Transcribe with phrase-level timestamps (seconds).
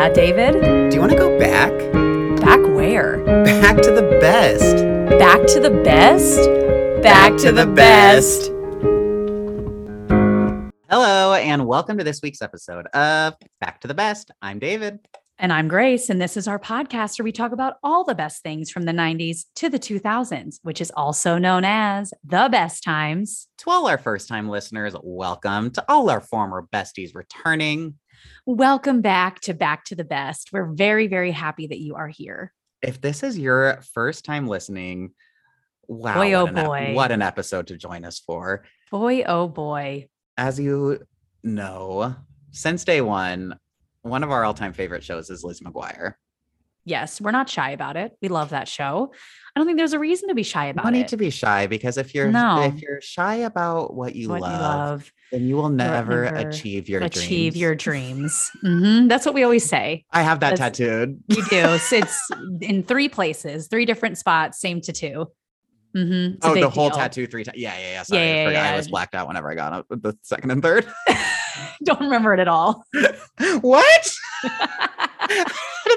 [0.00, 0.54] Yeah, David?
[0.88, 1.70] Do you want to go back?
[2.40, 3.22] Back where?
[3.44, 4.76] Back to the best.
[5.18, 6.38] Back to the best?
[7.02, 8.46] Back, to, the, best.
[10.88, 14.30] Hello, and welcome to this week's episode of Back to the Best.
[14.40, 15.00] I'm David.
[15.38, 18.42] And I'm Grace, and this is our podcast where we talk about all the best
[18.42, 23.48] things from the 90s to the 2000s, which is also known as the best times.
[23.58, 25.70] To all our first time listeners, welcome.
[25.72, 27.96] To all our former besties returning,
[28.46, 30.52] Welcome back to Back to the Best.
[30.52, 32.52] We're very, very happy that you are here.
[32.82, 35.12] if this is your first time listening,
[35.86, 36.92] wow, Boy, oh what, an ep- boy.
[36.94, 38.64] what an episode to join us for.
[38.90, 40.08] Boy, oh boy.
[40.36, 41.06] As you
[41.42, 42.14] know,
[42.52, 43.58] since day one,
[44.02, 46.14] one of our all time favorite shows is Liz McGuire.
[46.84, 48.12] Yes, we're not shy about it.
[48.22, 49.12] We love that show.
[49.54, 50.90] I don't think there's a reason to be shy about it.
[50.92, 52.62] need to be shy because if you're No.
[52.62, 56.48] if you're shy about what you, what love, you love, then you will never, never
[56.48, 57.56] achieve your achieve dreams.
[57.60, 58.50] your dreams.
[58.64, 59.08] Mhm.
[59.08, 60.04] That's what we always say.
[60.10, 61.22] I have that That's- tattooed.
[61.28, 61.78] You do.
[61.78, 62.30] So it's
[62.62, 65.26] in three places, three different spots, same tattoo.
[65.96, 66.36] Mm-hmm.
[66.42, 66.98] Oh, the whole deal.
[66.98, 67.58] tattoo three times.
[67.58, 68.02] Yeah, yeah, yeah.
[68.04, 68.74] Sorry, Yeah, I yeah, forgot.
[68.74, 70.86] I was blacked out whenever I got up the second and third.
[71.84, 72.84] Don't remember it at all.
[73.60, 74.12] what?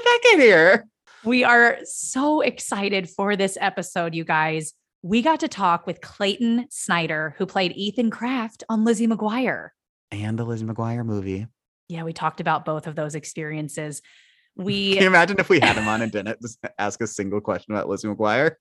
[0.04, 0.86] How did that get here?
[1.24, 4.74] we are so excited for this episode, you guys.
[5.02, 9.70] We got to talk with Clayton Snyder, who played Ethan Craft on Lizzie McGuire.
[10.10, 11.46] And the Lizzie McGuire movie.
[11.88, 14.02] Yeah, we talked about both of those experiences.
[14.56, 16.38] Can We, you imagine if we had him on and didn't
[16.78, 18.52] ask a single question about Lizzie McGuire?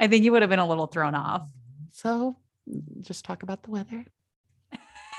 [0.00, 1.42] I think you would have been a little thrown off.
[1.92, 2.36] So
[3.02, 4.04] just talk about the weather.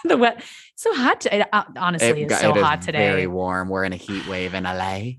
[0.10, 0.44] The wet,
[0.76, 1.22] so hot.
[1.22, 3.08] To, it, uh, honestly, it's got- so it hot today.
[3.10, 3.70] Very warm.
[3.70, 5.12] We're in a heat wave in LA.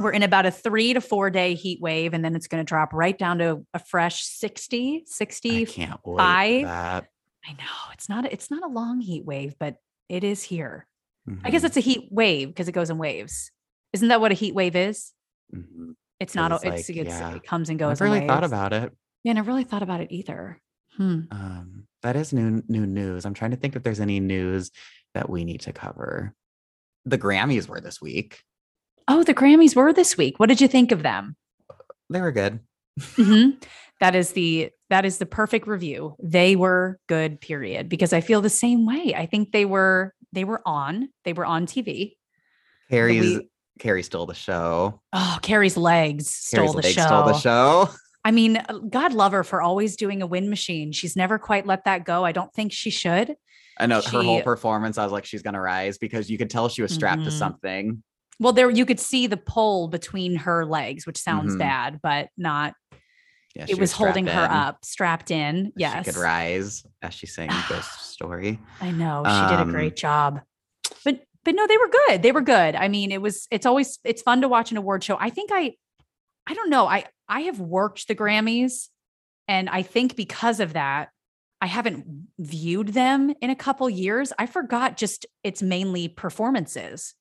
[0.00, 2.66] We're in about a three to four day heat wave, and then it's going to
[2.68, 5.66] drop right down to a fresh 60, I 60.
[5.66, 6.64] can't wait.
[6.64, 7.06] That.
[7.46, 9.76] I know it's not, it's not a long heat wave, but
[10.08, 10.86] it is here.
[11.44, 13.50] I guess Mhm, it's a heat wave because it goes in waves.
[13.92, 15.12] Isn't that what a heat wave is?
[15.54, 15.94] mhm.
[16.20, 17.34] It's not, It's it's, like, it's, yeah.
[17.36, 18.00] it comes and goes.
[18.00, 18.92] In really thought about it.
[19.24, 20.60] Yeah, and I really thought about it either.
[20.96, 21.20] Hmm.
[21.30, 23.24] Um, that is new new news.
[23.26, 24.70] I'm trying to think if there's any news
[25.14, 26.32] that we need to cover.
[27.04, 28.40] The Grammys were this week.
[29.08, 30.38] Oh, the Grammys were this week.
[30.38, 31.34] What did you think of them?
[32.10, 32.60] They were good.
[33.00, 33.60] Mhm.
[34.00, 36.16] That is the that is the perfect review.
[36.22, 37.88] They were good, period.
[37.88, 39.14] Because I feel the same way.
[39.16, 41.08] I think they were they were on.
[41.24, 42.16] They were on TV.
[42.90, 43.48] Carrie's we-
[43.78, 45.00] Carrie stole the show.
[45.12, 47.06] Oh, Carrie's legs stole Carrie's the legs show.
[47.06, 47.88] stole the show.
[48.24, 50.92] I mean, uh, God love her for always doing a win machine.
[50.92, 52.24] She's never quite let that go.
[52.24, 53.36] I don't think she should.
[53.78, 54.98] I know her whole performance.
[54.98, 57.38] I was like, she's gonna rise because you could tell she was strapped to Mhm.
[57.38, 58.02] something.
[58.40, 61.58] Well, there you could see the pull between her legs, which sounds Mhm.
[61.58, 62.74] bad, but not.
[63.54, 64.50] Yeah, it was holding her in.
[64.50, 65.72] up, strapped in.
[65.76, 66.04] Yes.
[66.06, 68.58] She could rise as she sang Ghost Story.
[68.80, 70.40] I know she did a Um, great job.
[71.04, 72.22] But but no, they were good.
[72.22, 72.74] They were good.
[72.74, 73.46] I mean, it was.
[73.50, 75.16] It's always it's fun to watch an award show.
[75.20, 75.74] I think I,
[76.46, 76.86] I don't know.
[76.86, 78.88] I I have worked the Grammys,
[79.48, 81.10] and I think because of that,
[81.60, 82.04] I haven't
[82.38, 84.32] viewed them in a couple years.
[84.38, 87.14] I forgot just it's mainly performances.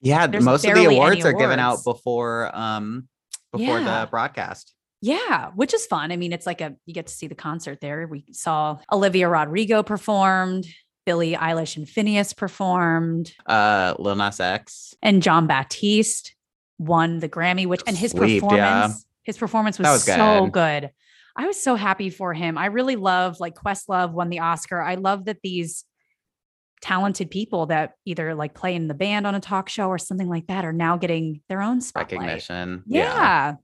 [0.00, 3.08] Yeah, There's most of the awards are given out before um
[3.52, 4.04] before Yeah.
[4.04, 4.74] the broadcast.
[5.02, 6.12] Yeah, which is fun.
[6.12, 8.06] I mean, it's like a you get to see the concert there.
[8.06, 10.66] We saw Olivia Rodrigo performed,
[11.04, 14.94] Billie Eilish and Finneas performed, Uh Lil Nas X.
[15.02, 16.34] and Jon Batiste
[16.78, 18.88] won the Grammy, which and his Sweet, yeah.
[19.22, 20.52] His performance was, was so good.
[20.52, 20.90] good.
[21.36, 22.58] I was so happy for him.
[22.58, 24.80] I really love like Questlove won the Oscar.
[24.80, 25.84] I love that these
[26.82, 30.28] talented people that either like play in the band on a talk show or something
[30.28, 32.20] like that are now getting their own spotlight.
[32.20, 32.82] recognition.
[32.86, 33.54] Yeah.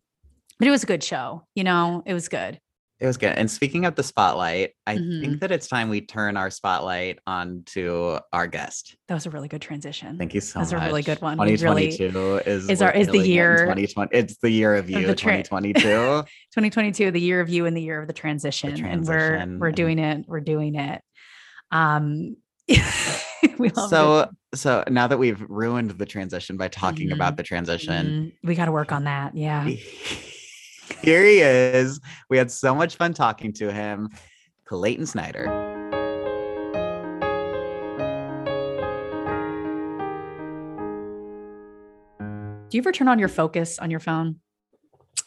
[0.58, 1.46] But it was a good show.
[1.54, 2.60] You know, it was good.
[2.98, 3.32] It was good.
[3.36, 5.20] And speaking of the spotlight, I Mhm.
[5.20, 8.96] think that it's time we turn our spotlight onto our guest.
[9.08, 10.16] That was a really good transition.
[10.16, 10.70] Thank you so much.
[10.70, 11.36] That's a really good one.
[11.36, 14.16] We really- 2022 is is our- is the it year 2020.
[14.16, 15.80] It's the year of the you, tra- 2022.
[16.54, 18.82] 2022, the year of you and the year of the transition.
[18.86, 20.24] And we're we're doing it.
[20.26, 21.02] We're doing it.
[21.70, 22.36] Um
[23.58, 27.15] we love so so now that we've ruined the transition by talking Mhm.
[27.15, 29.36] about the transition, we got to work on that.
[29.36, 29.68] Yeah.
[31.03, 32.00] Here he is.
[32.30, 34.10] We had so much fun talking to him.
[34.66, 35.65] Clayton Snyder.
[42.68, 44.36] Do you ever turn on your focus on your phone?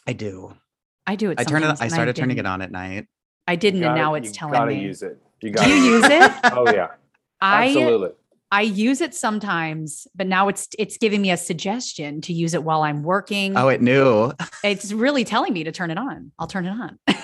[0.06, 0.54] I do.
[1.06, 1.40] I do it.
[1.40, 1.66] I turn it.
[1.66, 3.06] I and started turning it on at night.
[3.48, 4.80] I didn't, and Gotta- now it's you telling gotta me.
[4.82, 5.18] use it.
[5.40, 6.32] You Do got you use it?
[6.52, 6.88] Oh yeah,
[7.40, 8.10] I absolutely.
[8.52, 12.64] I use it sometimes, but now it's it's giving me a suggestion to use it
[12.64, 13.56] while I'm working.
[13.56, 14.32] Oh, it knew.
[14.64, 16.32] It's really telling me to turn it on.
[16.38, 16.98] I'll turn it on.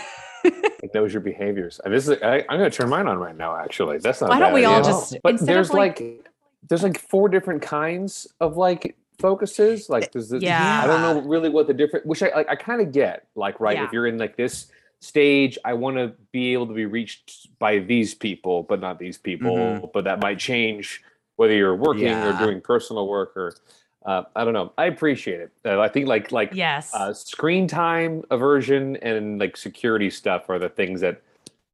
[0.82, 1.80] It knows your behaviors.
[1.84, 3.56] And this is I, I'm going to turn mine on right now.
[3.56, 4.28] Actually, that's not.
[4.28, 4.92] a Why don't bad we all idea.
[4.92, 6.30] just- But there's like- like,
[6.68, 9.88] there's like four different kinds of like focuses.
[9.90, 10.42] Like, does it?
[10.42, 10.82] Yeah.
[10.84, 12.06] I don't know really what the different.
[12.06, 12.48] Which I like.
[12.48, 13.26] I kind of get.
[13.34, 13.76] Like, right?
[13.76, 13.84] Yeah.
[13.86, 14.66] If you're in like this
[15.00, 19.18] stage, I want to be able to be reached by these people, but not these
[19.18, 19.56] people.
[19.56, 19.92] Mhm.
[19.92, 21.02] But that might change
[21.36, 23.54] whether you're working or doing personal work or.
[24.04, 24.72] Uh, I don't know.
[24.78, 25.50] I appreciate it.
[25.64, 26.94] Uh, I think like like Yes.
[26.94, 31.22] uh, screen time aversion and like security stuff are the things that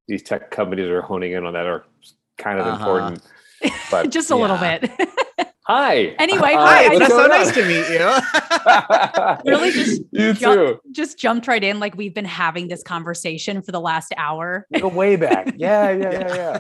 [0.08, 1.84] these tech companies are honing in on that are
[2.38, 2.78] kind of Uh-huh.
[2.78, 3.22] important.
[3.90, 4.90] But Just a little bit.
[5.66, 6.14] hi.
[6.18, 9.42] Anyway, hi, I That's so going nice to meet you.
[9.50, 10.80] Really just you jump- too.
[10.92, 14.66] just jumped right in like we've been having this conversation for the last hour.
[14.78, 15.54] Go way back.
[15.56, 16.58] Yeah, yeah, yeah, yeah.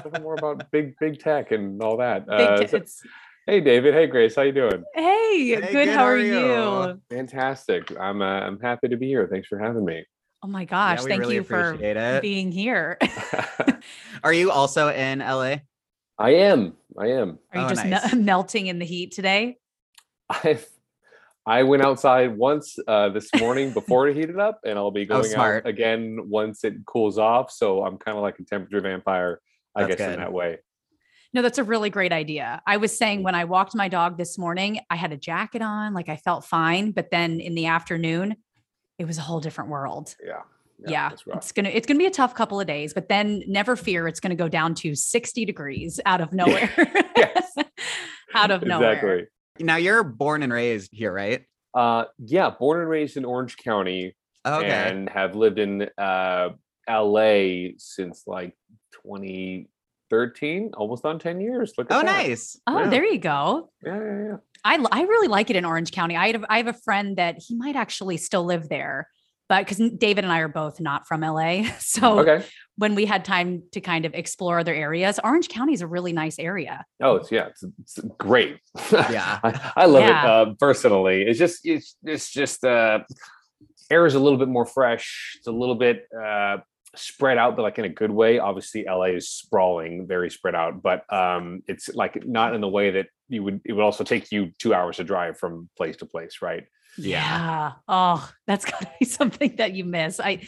[0.00, 2.26] Talking more about big big tech and all that.
[2.26, 3.02] Big Uh, so- it's-
[3.46, 3.94] hey David.
[3.94, 4.34] Hey Grace.
[4.36, 4.84] How you doing?
[4.94, 5.88] hey, Hey, good.
[5.88, 6.38] How are you?
[6.38, 7.00] you?
[7.10, 7.90] Fantastic.
[7.98, 9.26] I'm uh, I'm happy to be here.
[9.30, 10.04] Thanks for having me.
[10.42, 12.22] Oh my gosh, we thank really you for it.
[12.22, 12.98] being here.
[14.24, 15.56] Are you also in LA?
[16.20, 16.74] I am.
[16.98, 17.38] I am.
[17.52, 18.14] Are you Oh, just me- nice.
[18.14, 19.56] melting in the heat today?
[20.28, 20.68] I've
[21.46, 25.06] I went outside once uh, this morning before it heated up, and I'll be Oh,
[25.22, 25.64] going smart.
[25.64, 27.50] out again once it cools off.
[27.50, 29.40] So I'm kind of like a temperature vampire,
[29.74, 30.58] I That's guess, in that way.
[31.32, 32.60] No, that's a really great idea.
[32.66, 35.94] I was saying when I walked my dog this morning, I had a jacket on,
[35.94, 38.36] like I felt fine, but then in the afternoon,
[38.98, 40.14] it was a whole different world.
[40.24, 40.42] Yeah.
[40.86, 41.38] Yeah, that's rough.
[41.38, 44.20] it's gonna it's gonna be a tough couple of days, but then never fear, it's
[44.20, 46.70] gonna go down to 60 degrees out of nowhere.
[47.16, 47.54] Yes.
[48.34, 48.92] out of nowhere.
[48.92, 49.26] Exactly.
[49.64, 51.44] Now you're born and raised here, right?
[51.74, 54.16] Uh, yeah, born and raised in Orange County,
[54.46, 54.66] Okay.
[54.66, 56.48] and have lived in uh,
[56.88, 58.56] LA since like
[59.04, 61.72] 2013, almost on 10 years.
[61.78, 62.06] Look at oh, that.
[62.26, 62.58] nice.
[62.66, 62.88] Oh, Yeah.
[62.88, 63.70] there you go.
[63.84, 64.36] Yeah, yeah, yeah.
[64.64, 66.16] I l- I really like it in Orange County.
[66.16, 69.08] I have I have a friend that he might actually still live there,
[69.50, 72.46] but because David and I are both not from LA, so Okay.
[72.76, 76.12] when we had time to kind of explore other areas, Orange County is a really
[76.12, 76.84] nice area.
[77.02, 78.60] Oh, it's yeah, it's, it's great.
[78.92, 79.40] Yeah.
[79.44, 80.22] I, I love Yeah.
[80.22, 81.22] it uh, personally.
[81.22, 83.00] It's just it's it's just uh,
[83.90, 85.34] air is a little bit more fresh.
[85.38, 86.58] It's a little bit uh,
[86.94, 88.38] spread out, but like in a good way.
[88.38, 92.92] Obviously, LA is sprawling, very spread out, but um, it's like not in the way
[92.92, 93.62] that you would.
[93.64, 96.66] It would also take you two hours to drive from place to place, right?
[97.08, 97.72] Yeah.
[97.88, 100.20] Oh, that's gotta be something that you miss.
[100.20, 100.42] I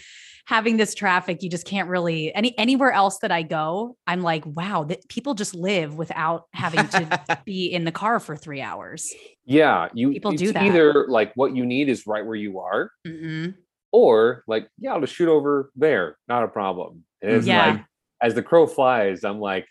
[0.46, 4.44] having this traffic, you just can't really any anywhere else that I go, I'm like,
[4.44, 9.12] wow, that people just live without having to be in the car for three hours.
[9.44, 10.62] Yeah, you People do that.
[10.64, 13.54] Either like what you need is right where you are, Mhm.
[13.92, 17.04] or like yeah, I'll just shoot over there, not a problem.
[17.22, 17.66] And it's Yeah.
[17.66, 17.80] like
[18.20, 19.66] as the crow flies, I'm like,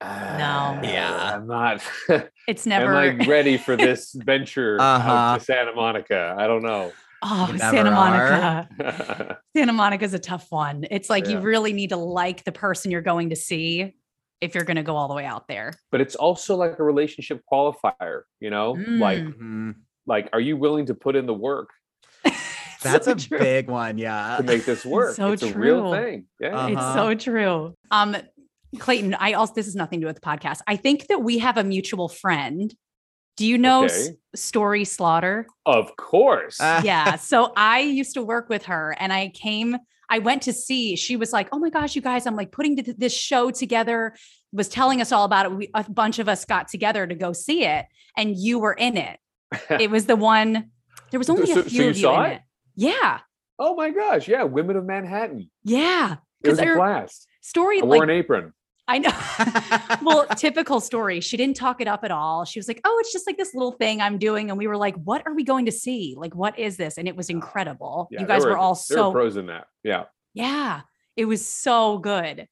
[0.00, 1.34] "Ah, Yeah.
[1.36, 1.82] I'm not.
[2.48, 5.38] It's am never I ready for this venture Uh-huh.
[5.38, 6.34] to Santa Monica?
[6.38, 6.92] I don't know.
[7.22, 9.38] oh Santa never Monica.
[9.56, 10.84] Santa Monica's a tough one.
[10.90, 13.94] It's like you really need to like the person you're going to see
[14.40, 15.72] if you're going to go all the way out there.
[15.90, 18.72] but it's also like a relationship qualifier, you know?
[18.72, 19.38] Like, Mm.
[19.38, 19.74] Mhm.
[20.06, 21.70] like, are you willing to put in the work
[22.82, 23.38] That's So a true.
[23.38, 23.96] big one.
[23.96, 24.36] Yeah.
[24.36, 25.14] to make this work?
[25.16, 25.92] so it's a real true.
[25.98, 26.26] thing.
[26.38, 26.48] Yeah.
[26.64, 26.94] Uh, It's Uh-huh.
[26.94, 27.74] so true.
[27.90, 28.14] Um,
[28.78, 30.60] Clayton, I also this is nothing to do with the podcast.
[30.66, 32.74] I think that we have a mutual friend.
[33.36, 35.46] Do you know S- Story Slaughter?
[35.66, 36.60] Of course.
[36.60, 37.16] Uh, yeah.
[37.18, 39.76] So I used to work with her and I came,
[40.08, 42.76] I went to see, she was like, Oh my gosh, you guys, I'm like putting
[42.96, 44.14] this show together,
[44.52, 45.52] was telling us all about it.
[45.52, 47.86] We, a bunch of us got together to go see it,
[48.16, 49.18] and you were in it.
[49.80, 50.70] It was the one,
[51.10, 52.32] there was only So- a so few you of you in it?
[52.34, 52.40] it.
[52.76, 53.18] Yeah.
[53.58, 54.28] oh my gosh.
[54.28, 54.44] Yeah.
[54.44, 55.50] Women of Manhattan.
[55.64, 56.16] Yeah.
[56.44, 57.26] It was a her blast.
[57.40, 58.52] story, I wore like, an apron.
[58.86, 59.12] I know.
[60.02, 61.20] well, typical story.
[61.20, 62.44] She didn't talk it up at all.
[62.44, 64.76] She was like, "Oh, it's just like this little thing I'm doing," and we were
[64.76, 66.14] like, "What are we going to see?
[66.18, 68.08] Like, what is this?" And it was incredible.
[68.10, 69.68] Yeah, you guys were, all there were so pros in that.
[69.82, 70.04] Yeah.
[70.34, 70.82] yeah.
[71.16, 72.46] It was so good.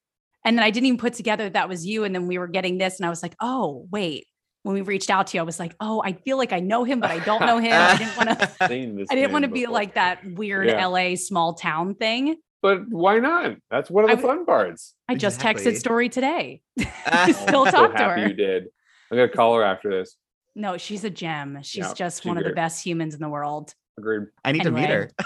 [0.45, 2.03] And then I didn't even put together that was you.
[2.03, 4.27] And then we were getting this, and I was like, "Oh, wait."
[4.63, 6.83] When we reached out to you, I was like, "Oh, I feel like I know
[6.83, 7.73] him, but I don't know him.
[7.73, 8.51] I didn't want to.
[8.61, 10.87] I didn't want to be like that weird Yeah.
[10.87, 13.57] LA small town thing." But why not?
[13.69, 14.95] That's one of the w- fun parts.
[15.09, 15.73] I just Exactly.
[15.73, 16.61] texted Story today.
[16.79, 18.27] Still I'm talk to happy her.
[18.29, 18.63] You did.
[19.11, 20.15] I'm gonna call her after this.
[20.55, 21.59] No, she's a gem.
[21.61, 23.75] She's Yeah, just she's one of the best humans in the world.
[23.97, 24.23] Agreed.
[24.43, 25.11] I need to meet her.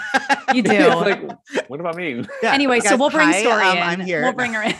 [0.54, 0.88] You do.
[0.94, 1.20] like,
[1.68, 2.26] what do I mean?
[2.42, 2.54] Yeah.
[2.54, 3.82] anyway, so we'll bring hi, Story um, in.
[3.82, 4.22] I'm here.
[4.22, 4.74] We'll bring her in.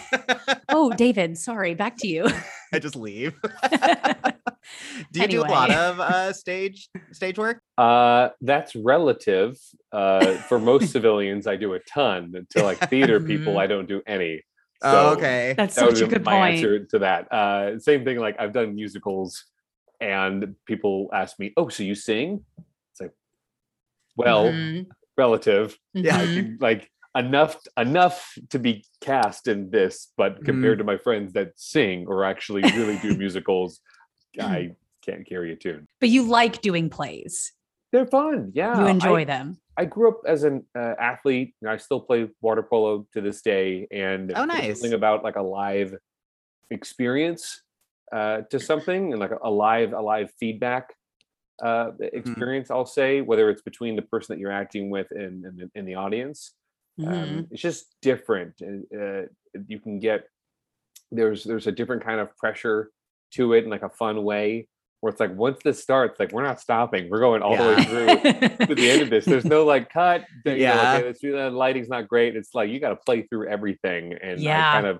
[0.71, 2.27] Oh, David, sorry, back to you.
[2.73, 3.35] I just leave.
[5.13, 7.61] do you do a lot of uh, stage stage work?
[7.77, 9.59] Uh, that's relative.
[9.93, 12.47] Uh, for most civilians, I do a ton.
[12.51, 13.59] To like theater people.
[13.59, 14.43] I don't do any.
[14.83, 15.55] oh, okay.
[15.55, 16.55] That's that such a good my point.
[16.57, 17.31] answer to that.
[17.31, 18.19] Uh, same thing.
[18.19, 19.45] Like I've done musicals,
[20.01, 22.45] and people ask me, "Oh, so you sing?"
[24.19, 25.79] Well, Mhm, relative.
[25.95, 26.21] Yeah.
[26.27, 26.35] Mhm.
[26.35, 31.53] can, like enough enough to be cast in this, but compared to my friends that
[31.57, 33.81] sing or actually really do musicals,
[34.41, 34.73] I
[35.03, 35.87] can't carry a tune.
[36.01, 37.53] But you like doing plays.
[37.93, 38.53] They're fun.
[38.55, 38.79] Yeah.
[38.79, 39.59] You enjoy I, them.
[39.77, 43.41] I grew up as an uh, athlete and I still play water polo to this
[43.41, 43.87] day.
[43.91, 44.81] And Oh, nice.
[44.81, 45.95] something about like a live
[46.71, 47.63] experience
[48.13, 50.95] uh, to something and like a live, a live feedback
[51.63, 52.05] uh, Mm-hmm.
[52.17, 55.71] experience, I'll say, whether it's between the person that you're acting with and, and, the-
[55.75, 56.55] and the audience.
[57.01, 57.07] Mhm.
[57.13, 59.23] um, it's just different and uh,
[59.69, 60.25] you can get
[61.13, 62.91] there's there's a different kind of pressure
[63.35, 64.67] to it in like a fun way
[65.01, 67.85] where it's like once this starts like we're not stopping we're going all the way
[67.85, 70.97] through to the end of this there's no like cut that, you know, Yeah.
[70.97, 74.69] okay, let's lighting's not great it's like you got to play through everything and Yeah.
[74.69, 74.99] i kind of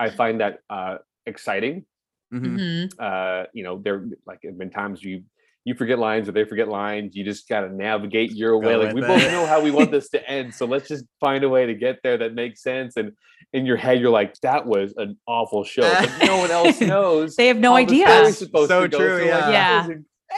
[0.00, 1.86] i find that uh exciting
[2.34, 2.58] Mhm.
[2.58, 2.92] Mhm.
[2.98, 5.22] uh you know there like have been times you
[5.66, 8.94] you forget lines or they forget lines you just got to navigate your way like
[8.94, 11.48] we with both know how we want this to end so let's just find a
[11.48, 13.12] way to get there that makes sense and
[13.52, 17.36] in your head you're like that was an awful show but no one else knows
[17.36, 18.32] They have no idea.
[18.32, 18.98] supposed So to go.
[18.98, 19.40] true, like, yeah.
[19.86, 19.96] that Yeah.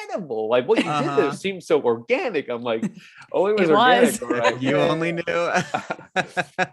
[0.09, 1.17] incredible like what you did Uh-huh.
[1.17, 2.85] there seems so organic i'm like
[3.33, 4.21] oh it was It was.
[4.21, 5.53] organic all right, you only knew.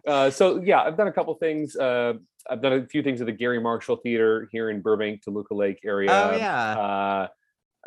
[0.07, 1.75] uh, so yeah, I've done a couple things.
[1.75, 2.13] Uh,
[2.49, 5.79] I've done a few things at the Garry Marshall Theater here in Burbank, Toluca Lake
[5.83, 6.09] area.
[6.11, 6.71] oh yeah.
[6.79, 7.27] Uh,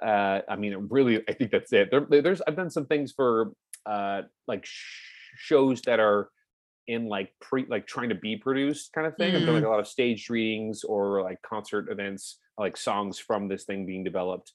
[0.03, 1.91] uh, I mean, really, I think that's it.
[1.91, 3.53] There, there's I've done some things for
[3.87, 6.31] uh, like sh- shows that are
[6.87, 9.35] in like pre like trying to be produced kind of thing.
[9.37, 13.49] I've done like a lot of staged readings or like concert events, like songs from
[13.49, 14.53] this thing being developed.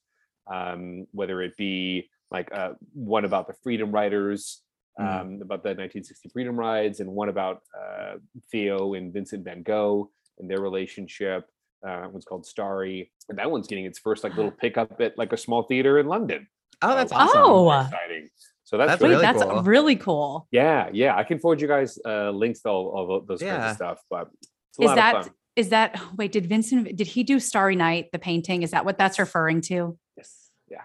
[0.51, 4.61] Um, whether it be like uh, one about the Freedom Riders,
[4.99, 5.21] Mhm.
[5.21, 8.15] um, about the 1960 Freedom Rides, and one about uh,
[8.51, 11.47] Theo and Vincent Van Gogh and their relationship.
[11.87, 15.33] Uh, one's called Starry, and that one's getting its first like little pickup at like
[15.33, 16.47] a small theater in London.
[16.81, 17.41] oh, that's Uh, awesome.
[17.43, 17.69] Oh.
[17.69, 18.29] very exciting!
[18.65, 19.63] So that's, That's Wait, really really that's cool.
[19.63, 20.47] really cool.
[20.51, 21.15] yeah, yeah.
[21.17, 23.99] I can forward you guys uh, links to all, all those kinds of stuff.
[24.09, 24.29] But
[24.69, 25.33] it's a Is lot that of fun.
[25.57, 28.63] is that wait, did Vincent did he do Starry Night, the painting?
[28.63, 29.97] Is that what that's referring to?
[30.17, 30.81] Yes, yeah.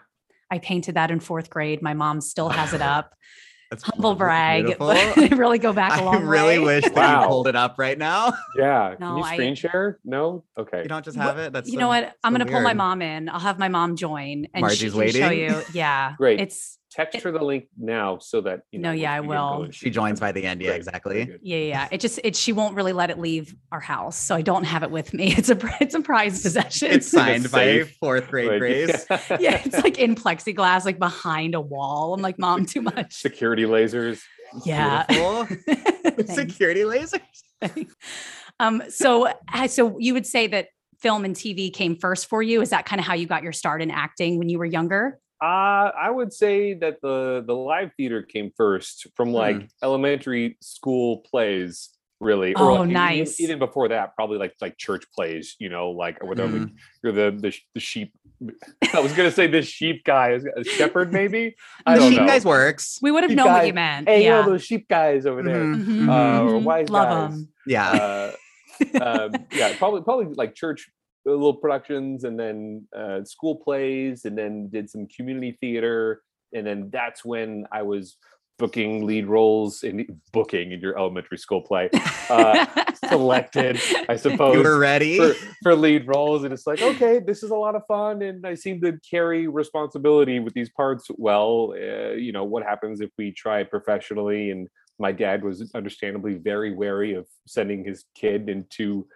[0.51, 1.81] I painted that in fourth grade.
[1.81, 3.15] My mom still has it up.
[3.71, 5.37] That's Humble brag, beautiful.
[5.37, 6.65] really go back a I long I really way.
[6.81, 7.21] wish that Wow.
[7.23, 8.33] you pulled it up right now.
[8.57, 8.95] Yeah.
[8.99, 9.99] No, Can you I- screen share?
[10.05, 10.45] No?
[10.59, 10.83] Okay.
[10.83, 11.53] You don't just have it.
[11.53, 12.15] That's you so- know what?
[12.25, 13.29] I'm so gonna pull my mom in.
[13.29, 15.63] I'll have my mom join and Margie's she can show you.
[15.75, 16.15] Yeah.
[16.19, 16.41] Great.
[16.41, 18.95] It's Text her the link now so that you No, know.
[18.95, 19.69] yeah, I will.
[19.71, 20.63] She joins by the end.
[20.63, 21.37] Yeah, Great, exactly.
[21.43, 21.89] yeah, yeah.
[21.93, 24.17] It just it she won't really let it leave our house.
[24.17, 25.35] So I don't have it with me.
[25.39, 26.91] It's a pr- it's a prized possession.
[26.91, 29.07] It's signed by fourth grade Like, Grace.
[29.39, 32.15] yeah, it's like in plexiglass, like behind a wall.
[32.15, 33.15] I'm like, mom, too much.
[33.15, 34.21] Security lasers.
[34.65, 35.05] Yeah.
[36.27, 37.21] Security lasers.
[38.61, 39.29] um, so
[39.69, 40.69] so you would say that
[41.01, 42.61] film and TV came first for you?
[42.61, 45.19] Is that kind of how you got your start in acting when you were younger?
[45.41, 49.67] Uh, I would say that the the live theater came first from like Hmm.
[49.83, 51.91] elementary school plays,
[52.21, 52.55] really.
[52.57, 53.39] Oh, like, nice.
[53.41, 56.61] Even, before that, probably like like church plays, you know, like where they're Mhm.
[56.63, 56.71] like,
[57.05, 58.13] you're the, the the sheep.
[58.95, 61.55] I was gonna say the sheep guy, a shepherd maybe.
[61.87, 62.27] I the don't sheep know.
[62.27, 62.99] guys works.
[63.01, 64.09] We would have You known what you meant.
[64.09, 64.41] Hey, you yeah.
[64.41, 66.65] know those sheep guys over there, Mhm, Mhm, uh, or mhm.
[66.65, 67.41] wise Love guys.
[67.41, 67.49] 'em.
[67.67, 67.91] Yeah.
[67.93, 68.33] uh,
[69.01, 70.91] um, yeah, probably probably like church
[71.31, 76.91] little productions, and then uh, school plays, and then did some community theater, and then
[76.91, 78.17] that's when I was
[78.59, 81.89] booking lead roles in booking in your elementary school play,
[82.29, 82.67] uh,
[83.09, 84.57] selected, I suppose.
[84.57, 85.17] you were ready.
[85.17, 88.47] for, for lead roles and it's like okay this is a lot of fun and
[88.47, 93.11] i seem to carry responsibility with these parts well uh, you know what happens if
[93.17, 94.69] we try professionally and
[94.99, 99.07] my dad was understandably very wary of sending his kid into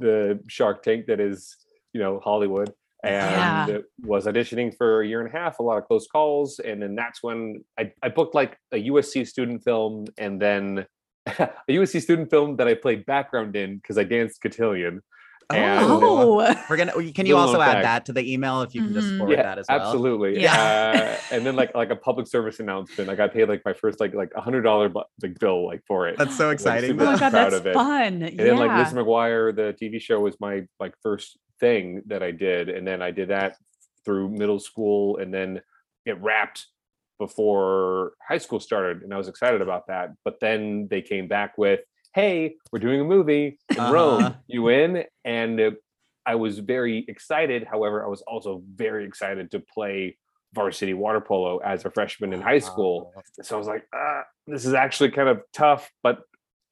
[0.00, 1.56] the shark tank that is
[1.92, 2.72] you know hollywood.
[3.02, 3.66] Yeah.
[3.66, 6.58] and was auditioning for a year and a half a lot of close calls.
[6.58, 10.86] And then that's when i, I booked like a usc student film and then
[11.26, 15.00] a usc student film that i played background in because i danced cotillion
[15.56, 16.92] and- oh, We're gonna.
[17.12, 19.18] Can you Little also add that to the email if you can just Mhm.
[19.18, 19.80] forward yeah, that as well?
[19.80, 20.40] absolutely.
[20.42, 21.18] Yeah.
[21.30, 23.08] Uh, and then like like a public service announcement.
[23.08, 25.82] Like I got paid like my first like like a hundred dollar like bill like
[25.86, 26.16] for it.
[26.18, 26.90] That's so exciting.
[26.90, 27.74] super oh my god, that's of it.
[27.74, 28.22] fun.
[28.22, 32.30] And then like Liz McGuire, the TV show was my like first thing that I
[32.30, 33.56] did, and then I did that
[34.04, 35.60] through middle school, and then
[36.06, 36.66] it wrapped
[37.18, 40.10] before high school started, and I was excited about that.
[40.24, 41.80] But then they came back with,
[42.14, 43.92] "Hey, we're doing a movie in Uh-huh.
[43.92, 44.34] Rome.
[44.46, 45.70] You in?" And uh,
[46.26, 47.64] I was very excited.
[47.64, 50.18] However, I was also very excited to play
[50.52, 53.14] varsity water polo as a freshman in high school.
[53.42, 56.22] So I was like, ah, this is actually kind of tough, but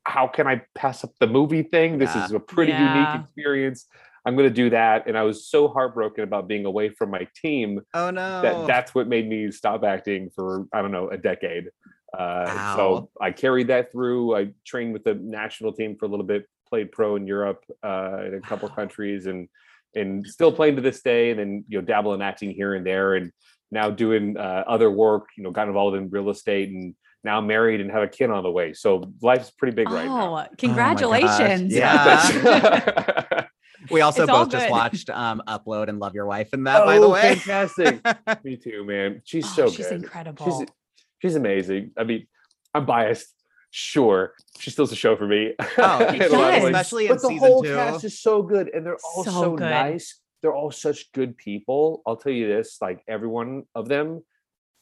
[0.05, 1.99] how can I pass up the movie thing?
[1.99, 2.25] This Yeah.
[2.25, 2.93] is a pretty Yeah.
[2.93, 3.87] unique experience.
[4.25, 5.07] I'm going to do that.
[5.07, 8.41] And I was so heartbroken about being away from my team Oh no.
[8.43, 11.71] that that's what made me stop acting for, I don't know, a decade.
[12.17, 12.75] Uh, Wow.
[12.77, 14.37] So I carried that through.
[14.37, 18.23] I trained with the national team for a little bit, played pro in Europe uh,
[18.27, 18.75] in a couple Wow.
[18.75, 19.49] countries, and
[19.95, 21.31] and still playing to this day.
[21.31, 23.33] And then you know dabble in acting here and there, and
[23.71, 25.29] now doing uh, other work.
[25.37, 28.43] You know, got involved in real estate and now married and have a kid on
[28.43, 28.73] the way.
[28.73, 30.39] So life's pretty big right now.
[30.39, 31.75] Oh, congratulations.
[31.75, 33.45] Yeah.
[33.91, 36.99] We also It's both just watched um Upload and Love Your Wife and that, by
[36.99, 37.37] the Oh, way.
[37.37, 38.01] fantastic.
[38.45, 39.23] Me too, man.
[39.25, 40.03] She's Oh, so she's good.
[40.03, 40.45] incredible.
[40.61, 40.69] She's
[41.19, 41.93] she's amazing.
[41.97, 42.27] I mean,
[42.75, 43.27] I'm biased,
[43.71, 44.35] sure.
[44.59, 45.55] She steals the show for me.
[45.79, 46.65] Oh, in she a lot of does.
[46.65, 47.75] especially but the whole two.
[47.75, 50.21] cast is so good, and they're all So so, nice.
[50.43, 52.03] They're all such good people.
[52.07, 54.23] I'll tell you this: like every one of them,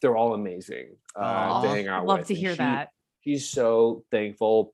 [0.02, 2.28] they're all amazing uh, to hang out Love with.
[2.28, 2.90] to hear she- that.
[3.22, 4.72] She's so thankful,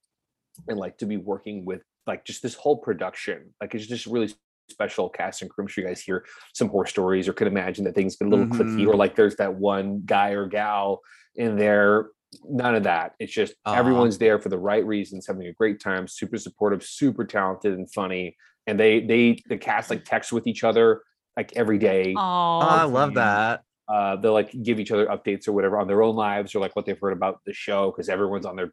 [0.69, 3.55] and like to be working with like just this whole production.
[3.61, 4.35] Like it's just really
[4.71, 5.65] special cast and crew.
[5.65, 8.31] I'm sure you guys hear some horror stories or could imagine that things get a
[8.31, 8.89] little clicky Mhm.
[8.89, 11.01] or like there's that one guy or gal
[11.37, 12.11] in there.
[12.49, 13.15] None of that.
[13.19, 13.75] It's just Aw.
[13.75, 17.93] everyone's there for the right reasons, having a great time, super supportive, super talented and
[17.93, 18.37] funny.
[18.67, 21.03] And they they the cast like text with each other
[21.37, 22.15] like every day.
[22.17, 23.63] Oh, Oh, I love that.
[23.89, 26.75] Uh, they'll like give each other updates or whatever on their own lives or like
[26.75, 28.73] what they've heard about the show because everyone's on their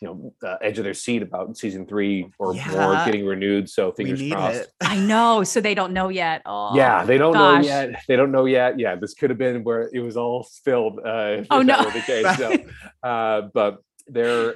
[0.00, 3.68] you know uh, edge of their seat about season three or more getting renewed.
[3.68, 4.60] So We fingers need crossed.
[4.60, 4.68] it.
[4.80, 5.44] I know.
[5.44, 6.42] So they don't know yet.
[6.46, 7.62] Oh, Yeah, they don't gosh.
[7.64, 8.02] know yet.
[8.08, 8.78] They don't know yet.
[8.78, 11.00] Yeah, this could have been where it was all spilled.
[11.00, 11.84] Uh, Oh, no.
[11.90, 12.36] the case.
[12.38, 12.56] So,
[13.08, 14.54] uh, but they're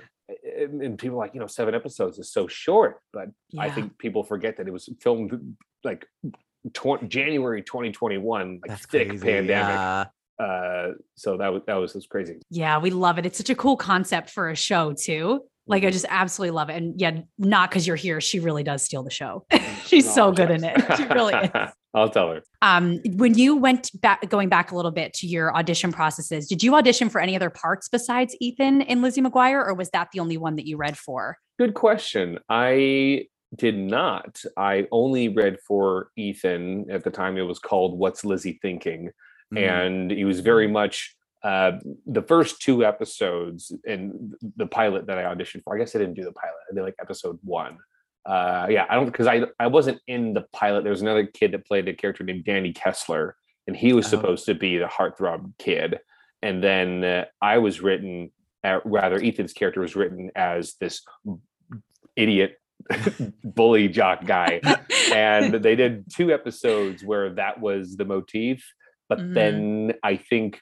[0.59, 3.99] and, and people are like you know seven episodes is so short, but I think
[3.99, 6.07] people forget that it was filmed like
[6.73, 9.23] tw- January 2021, like That's thick crazy.
[9.23, 9.75] pandemic.
[9.75, 10.05] yeah.
[10.39, 12.39] Uh, so that was that was just crazy.
[12.51, 13.27] Yeah, we love it.
[13.27, 15.43] It's such a cool concept for a show too.
[15.67, 15.93] Like I Mhm.
[15.93, 16.77] just absolutely love it.
[16.77, 18.21] And yeah, not because you're here.
[18.21, 19.47] She really does steal the show.
[19.87, 20.77] She's so good in it.
[20.97, 21.51] She really is.
[21.95, 22.43] I'll tell her.
[22.61, 26.63] Um, when you went back, going back a little bit to your audition processes, did
[26.63, 30.19] you audition for any other parts besides Ethan and Lizzie McGuire, or was that the
[30.19, 31.37] only one that you read for?
[31.57, 32.41] Good question.
[32.49, 34.43] I did not.
[34.57, 37.39] I only read for Ethan at the time.
[37.39, 39.11] It was called "What's Lizzie Thinking,"
[39.55, 39.69] Mhm.
[39.69, 41.73] and he was very much uh,
[42.07, 45.75] the first two episodes and the pilot that I auditioned for.
[45.75, 46.57] I guess I didn't do the pilot.
[46.71, 47.77] I did like episode one.
[48.25, 50.85] Uh, yeah, I don't because I I wasn't in the pilot.
[50.85, 53.37] There was another kid that played a character named Danny Kessler,
[53.67, 54.11] and he was Oh.
[54.11, 56.01] supposed to be the heartthrob kid.
[56.41, 58.31] And then uh, I was written,
[58.65, 61.03] uh, rather Ethan's character was written as this
[62.17, 62.57] idiot
[63.45, 64.61] bully jock guy
[65.13, 68.65] and they did two episodes where that was the motif
[69.09, 69.35] but Mhm.
[69.35, 70.61] then i think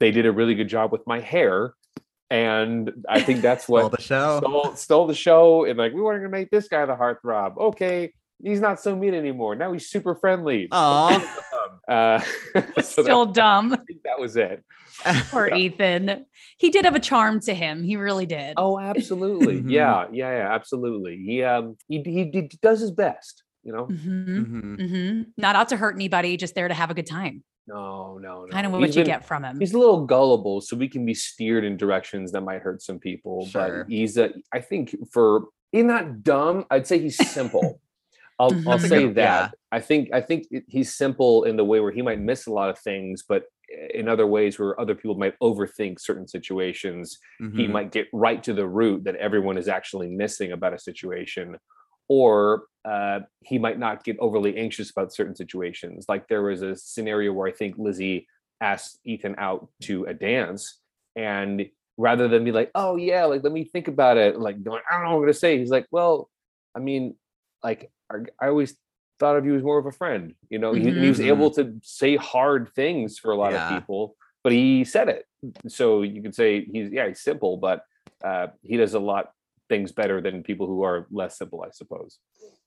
[0.00, 1.74] they did a really good job with my hair
[2.30, 4.38] and i think that's what Stole what the show.
[4.42, 8.12] stole, stole the show and like we weren't gonna make this guy the heartthrob okay
[8.42, 11.38] he's not so mean anymore now he's super friendly Aw.
[11.88, 12.18] uh,
[12.82, 14.64] so Still that, dumb I think that was it
[15.30, 16.26] for Ethan.
[16.58, 17.82] He did have a charm to him.
[17.82, 18.54] He really did.
[18.56, 23.72] oh absolutely yeah yeah yeah absolutely he um he, he, he does his best you
[23.72, 24.76] know Mhm, Mhm.
[24.80, 25.26] mhm.
[25.36, 27.42] Not out to hurt anybody, just there to have a good time.
[27.66, 29.58] No no no Kind of He's what you been- get from him.
[29.58, 32.98] he's a little gullible so we can be steered in directions that might hurt some
[32.98, 33.84] people Sure.
[33.84, 37.80] but he's a i think for he's not dumb i'd say he's simple
[38.40, 38.66] i'll, Mhm.
[38.66, 39.50] I'll say good- that yeah.
[39.70, 42.68] i think i think he's simple in the way where he might miss a lot
[42.70, 43.44] of things but
[43.94, 47.70] in other ways where other people might overthink certain situations he Mhm.
[47.70, 51.56] might get right to the root that everyone is actually missing about a situation
[52.12, 56.74] or uh, he might not get overly anxious about certain situations like there was a
[56.76, 58.26] scenario where i think lizzie
[58.60, 60.80] asked ethan out to a dance
[61.16, 61.64] and
[61.96, 64.94] rather than be like oh yeah like let me think about it like going i
[64.94, 66.28] don't know what i'm going to say he's like well
[66.76, 67.14] i mean
[67.62, 67.90] like
[68.42, 68.76] i always
[69.20, 71.28] thought of you as more of a friend you know he, he was Mhm.
[71.34, 73.62] able to say hard things for a lot Yeah.
[73.62, 75.24] of people but he said it
[75.68, 77.78] so you could say he's yeah he's simple but
[78.24, 79.24] uh he does a lot
[79.72, 82.18] things better than people who are less simple i suppose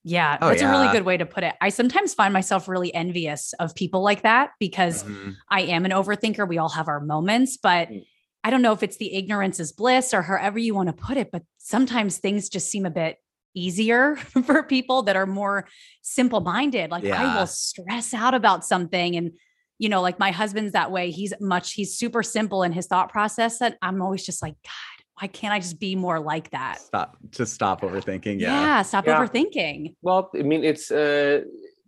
[0.03, 1.53] Yeah, Oh, that's a really good way to put it.
[1.61, 5.35] I sometimes find myself really envious of people like that because Mhm.
[5.57, 6.47] I am an overthinker.
[6.47, 8.03] We all have our moments, but Mm.
[8.43, 11.17] I don't know if it's the ignorance is bliss or however you want to put
[11.17, 13.17] it, but sometimes things just seem a bit
[13.55, 14.15] easier
[14.47, 15.67] for people that are more
[16.03, 16.91] simple minded.
[16.91, 19.31] Like I will stress out about something and
[19.79, 21.09] you know, like my husband's that way.
[21.11, 24.94] He's much, he's super simple in his thought process that I'm always just like, God,
[25.19, 26.79] why can't I just be more like that?
[26.81, 27.17] Stop.
[27.29, 28.39] Just stop overthinking.
[28.39, 28.81] Yeah, Yeah.
[28.81, 29.19] stop Yeah.
[29.25, 29.95] overthinking.
[30.01, 31.41] well i mean it's uh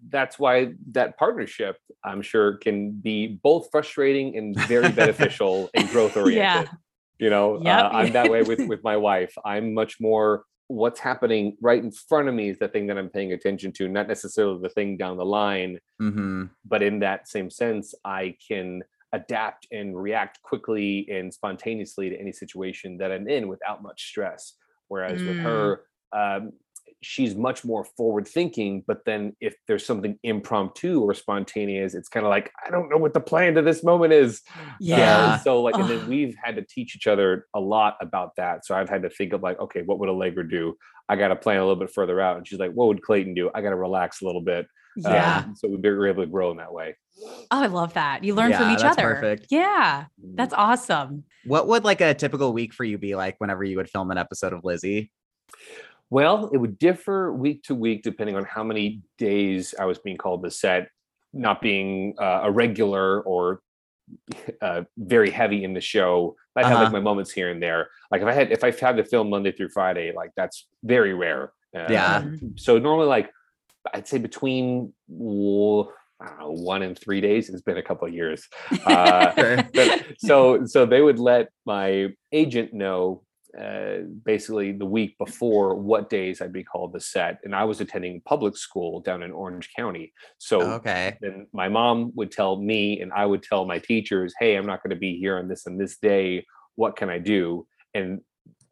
[0.10, 6.16] that's why that partnership i'm sure can be both frustrating and very beneficial and growth
[6.16, 6.78] oriented Yeah.
[7.20, 7.84] you know Yep.
[7.84, 11.92] uh, i'm that way with with my wife i'm much more what's happening right in
[11.92, 14.98] front of me is the thing that i'm paying attention to not necessarily the thing
[14.98, 21.08] down the line hmm but in that same sense i can adapt and react quickly
[21.10, 24.54] and spontaneously to any situation that i'm in without much stress
[24.88, 25.44] whereas with Mm.
[25.44, 25.82] her
[26.14, 26.52] um,
[27.02, 28.84] she's much more forward thinking.
[28.88, 32.98] But then if there's something impromptu or spontaneous, it's kind of like, I don't know
[32.98, 34.42] what the plan to this moment is.
[34.80, 35.18] Yeah.
[35.18, 38.66] Uh, so like, and then we've had to teach each other a lot about that.
[38.66, 40.76] So I've had to think of like, okay, what would Allegra do?
[41.10, 42.38] I got to plan a little bit further out.
[42.38, 43.50] And she's like, what would Clayton do?
[43.54, 44.68] I got to relax a little bit.
[45.06, 45.54] Yeah.
[45.56, 46.96] so we were able to grow in that way.
[47.24, 48.24] Oh, I love that.
[48.24, 49.16] You learn from Yeah, each that's other.
[49.16, 49.48] perfect.
[49.50, 50.06] Yeah.
[50.36, 51.24] That's awesome.
[51.46, 54.18] What would like a typical week for you be like whenever you would film an
[54.18, 55.12] episode of Lizzie?
[56.10, 60.18] Well, it would differ week to week depending on how many days I was being
[60.18, 60.90] called to set,
[61.34, 63.62] not being uh, a regular or
[64.62, 66.36] uh, very heavy in the show.
[66.56, 66.84] I'd have Uh-huh.
[66.86, 67.90] like my moments here and there.
[68.10, 71.14] Like if I had if I had to film Monday through Friday, like that's very
[71.14, 71.52] rare.
[71.76, 72.22] Uh, Yeah.
[72.22, 72.58] Mhm.
[72.60, 73.30] So normally, like
[73.94, 77.50] I'd say between know one and three days.
[77.50, 78.48] It's been a couple of years.
[78.86, 83.24] Uh, but so so they would let my agent know
[83.60, 87.82] uh, basically the week before what days I'd be called to set, and I was
[87.82, 90.14] attending public school down in Orange County.
[90.38, 91.18] So okay.
[91.22, 94.84] then my mom would tell me, and I would tell my teachers, "Hey, I'm not
[94.84, 96.46] going to be here on this and this day.
[96.76, 98.22] What can I do?" And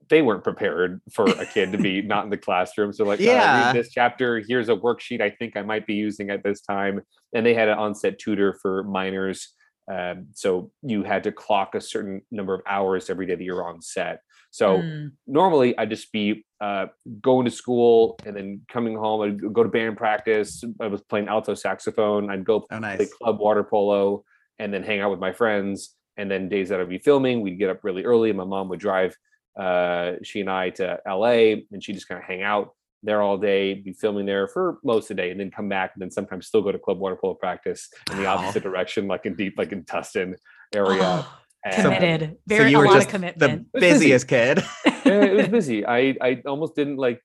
[0.09, 2.93] they weren't prepared for a kid to be not in the classroom.
[2.93, 4.43] So like, yeah, read this chapter.
[4.47, 7.01] Here's a worksheet I think I might be using at this time.
[7.33, 9.53] And they had an onset tutor for minors.
[9.91, 13.67] Um, so you had to clock a certain number of hours every day that you're
[13.67, 14.21] on set.
[14.51, 15.11] So Mm.
[15.27, 16.87] normally I'd just be uh,
[17.21, 19.21] going to school and then coming home.
[19.21, 20.63] I'd go to band practice.
[20.79, 22.29] I was playing alto saxophone.
[22.29, 24.23] I'd go Oh, play club water polo
[24.57, 25.95] and then hang out with my friends.
[26.17, 28.29] And then days that I'd be filming, we'd get up really early.
[28.29, 29.15] and My mom would drive
[29.59, 32.69] uh, she and I to LA and she just kind of hang out
[33.03, 35.91] there all day, be filming there for most of the day, and then come back
[35.93, 38.37] and then sometimes still go to club water polo practice in the Wow.
[38.37, 40.35] opposite direction, like in deep, like in Tustin
[40.73, 40.99] area.
[41.01, 42.37] Oh, And- committed.
[42.47, 43.67] Very you a were lot just of the commitment.
[43.73, 43.95] It's busy.
[44.05, 44.63] busiest kid.
[45.05, 45.85] it was busy.
[45.85, 47.21] I I almost didn't like.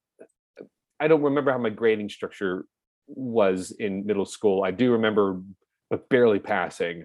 [0.98, 2.64] I don't remember how my grading structure
[3.06, 4.62] was in middle school.
[4.64, 5.40] I do remember
[5.90, 7.04] but barely passing.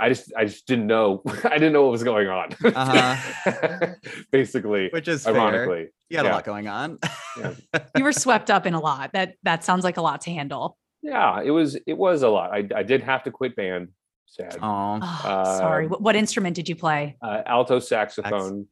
[0.00, 1.22] I just I just didn't know.
[1.44, 2.48] I didn't know what was going on.
[2.64, 3.86] Uh-huh.
[4.30, 5.34] Basically, Which is fair.
[5.34, 6.32] ironically, You had yeah.
[6.32, 6.98] a lot going on.
[7.96, 9.12] you were swept up in a lot.
[9.12, 10.76] That that sounds like a lot to handle.
[11.02, 12.50] yeah, it was it was a lot.
[12.52, 13.88] I I did have to quit band.
[14.26, 14.58] Sad.
[14.62, 15.84] Oh, Oh, sorry.
[15.86, 17.16] Um, What, what instrument did you play?
[17.22, 18.66] uh, alto saxophone.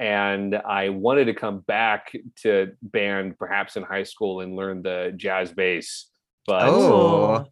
[0.00, 5.12] And I wanted to come back to band perhaps in high school and learn the
[5.16, 6.06] jazz bass,
[6.46, 7.46] but Oh.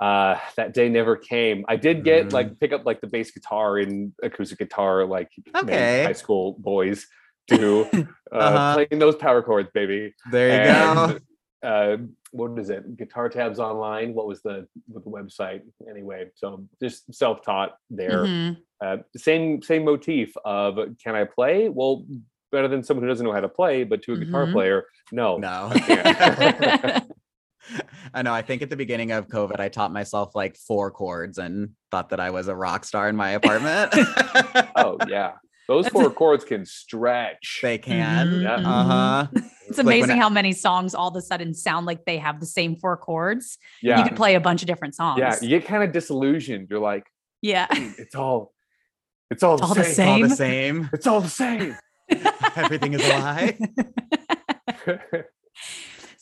[0.00, 1.64] Uh, that day never came.
[1.68, 2.32] I did get Mm.
[2.32, 6.04] like pick up like the bass guitar and acoustic guitar, like Okay.
[6.04, 7.06] high school boys
[7.46, 7.84] do,
[8.32, 8.74] uh, Uh-huh.
[8.74, 10.14] playing those power chords, baby.
[10.30, 11.04] there you go.
[11.06, 11.20] And,
[11.62, 11.98] Uh,
[12.30, 12.96] what is it?
[12.96, 14.14] Guitar Tabs Online.
[14.14, 16.30] What was the what the website anyway?
[16.34, 18.24] So just self taught there.
[18.24, 18.56] Mhm.
[18.82, 21.68] Uh, same same motif of can I play?
[21.68, 22.06] Well,
[22.50, 24.52] better than someone who doesn't know how to play, but to a guitar Mhm.
[24.52, 25.36] player, no.
[25.36, 25.70] No.
[27.70, 27.86] can't.
[28.14, 28.32] I know.
[28.34, 32.10] I think at the beginning of COVID, I taught myself like four chords and thought
[32.10, 33.90] that I was a rock star in my apartment.
[34.76, 35.32] oh yeah,
[35.68, 37.60] those That's four chords can stretch.
[37.62, 38.26] they can.
[38.28, 38.56] Mhm, Yeah.
[38.58, 38.64] mhm.
[38.66, 39.26] Uh huh.
[39.68, 42.18] It's Like when amazing I- how many songs all of a sudden sound like they
[42.18, 43.56] have the same four chords.
[43.82, 43.96] Yeah.
[43.98, 45.18] You yeah, could play a bunch of different songs.
[45.20, 45.36] yeah.
[45.40, 46.68] You get kind of disillusioned.
[46.70, 47.06] You're like,
[47.42, 47.66] Yeah.
[47.70, 48.52] It's all,
[49.30, 50.08] it's all, It's all the the same.
[50.24, 50.36] All the Same.
[50.82, 50.90] same.
[50.92, 51.76] It's all the same.
[52.56, 53.58] Everything is a lie.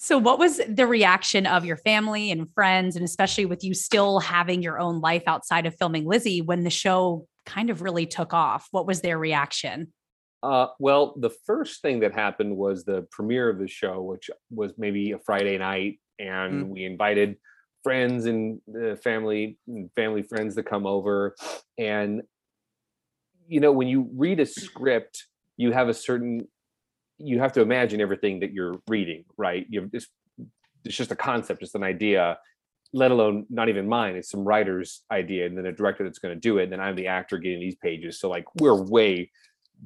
[0.00, 4.20] So, what was the reaction of your family and friends, and especially with you still
[4.20, 8.32] having your own life outside of filming Lizzie when the show kind of really took
[8.32, 8.68] off?
[8.70, 9.92] What was their reaction?
[10.40, 14.72] Uh, well, the first thing that happened was the premiere of the show, which was
[14.78, 17.36] maybe a Friday night, and we invited
[17.82, 21.34] friends and uh, family, and family friends to come over.
[21.76, 22.22] And
[23.48, 25.24] you know, when you read a script,
[25.56, 26.46] you have a certain,
[27.18, 29.66] you have to imagine everything that you're reading, right?
[29.68, 30.06] You this,
[30.84, 32.38] it's just a concept, just an idea.
[32.94, 34.16] Let alone not even mine.
[34.16, 36.64] It's some writer's idea, and then a director that's going to do it.
[36.64, 38.18] And then I'm the actor getting these pages.
[38.18, 39.30] So like we're way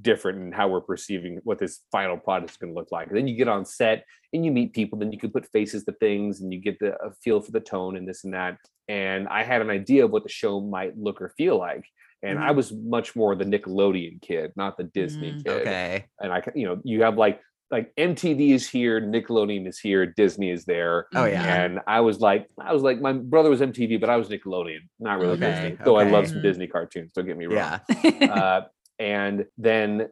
[0.01, 3.09] different in how we're perceiving what this final product is going to look like.
[3.09, 5.85] And then you get on set and you meet people, then you can put faces
[5.85, 8.57] to things and you get the feel for the tone and this and that.
[8.89, 11.85] And I had an idea of what the show might look or feel like.
[12.23, 12.57] And I Mhm.
[12.57, 15.45] was much more the Nickelodeon kid, not the Disney Mm.
[15.45, 15.53] kid.
[15.63, 16.05] Okay.
[16.21, 20.51] And I, you know, you have like like MTV is here, Nickelodeon is here, Disney
[20.51, 21.07] is there.
[21.15, 21.43] Oh, yeah.
[21.43, 24.81] And I was like, I was like, my brother was MTV, but I was Nickelodeon,
[25.01, 25.79] not really Okay, Disney.
[25.83, 26.33] Though I love okay.
[26.35, 27.13] some Disney cartoons.
[27.15, 28.29] Don't get me wrong Yeah.
[28.31, 28.61] uh,
[28.99, 30.11] and then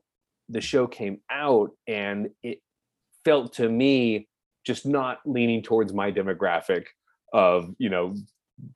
[0.49, 2.61] the show came out and it
[3.27, 4.27] felt to me
[4.67, 6.87] just not leaning towards my demographic
[7.35, 8.15] of you know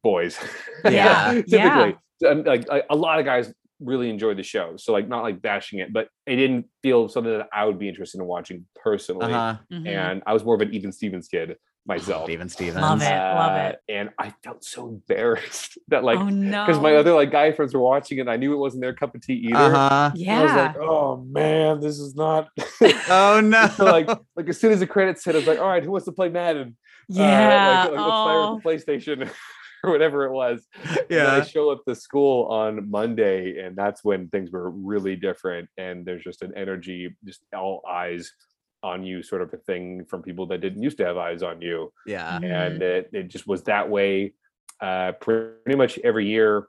[0.02, 0.38] boys
[0.84, 4.76] Yeah, typically Um, like a- a lot of guys really enjoyed the show.
[4.76, 7.88] So like not like bashing it, but it didn't feel something that I would be
[7.88, 9.32] interested in watching personally.
[9.32, 9.58] Uh-huh.
[9.72, 9.86] Mhm.
[9.88, 12.24] And I was more of an Even Stevens kid myself.
[12.24, 12.80] Steven Stevens.
[12.80, 13.10] Love it.
[13.10, 13.78] love Uh, it.
[13.90, 16.64] And I felt so embarrassed that like oh no.
[16.64, 18.94] because my other like guy friends were watching it and I knew it wasn't their
[18.94, 19.56] cup of tea either.
[19.74, 20.12] Uh-huh.
[20.14, 20.40] Yeah.
[20.40, 22.48] I was like, oh man, this is not
[23.10, 23.66] Oh no.
[23.68, 25.90] so like like as soon as the credits hit, I was like, all right, who
[25.90, 26.76] wants to play Madden?
[27.12, 27.82] Uh, yeah.
[27.82, 28.56] like, like, let's fire oh.
[28.56, 29.30] up the PlayStation
[29.84, 30.66] or whatever it was.
[30.82, 35.16] And then I show up to school on Monday, and that's when things were really
[35.16, 35.68] different.
[35.76, 38.32] And there's just an energy, just all eyes
[38.82, 41.60] on you, sort of a thing from people that didn't used to have eyes on
[41.60, 41.92] you.
[42.06, 42.36] Yeah.
[42.36, 44.34] And it, it just was that way
[44.80, 46.68] uh, pretty much every year,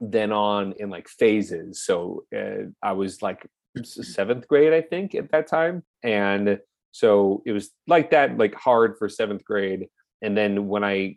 [0.00, 1.82] then on in like phases.
[1.82, 3.46] So uh, I was like
[3.82, 5.82] seventh grade, I think, at that time.
[6.02, 6.58] And
[6.92, 9.88] so it was like that, like hard for seventh grade.
[10.22, 11.16] And then when I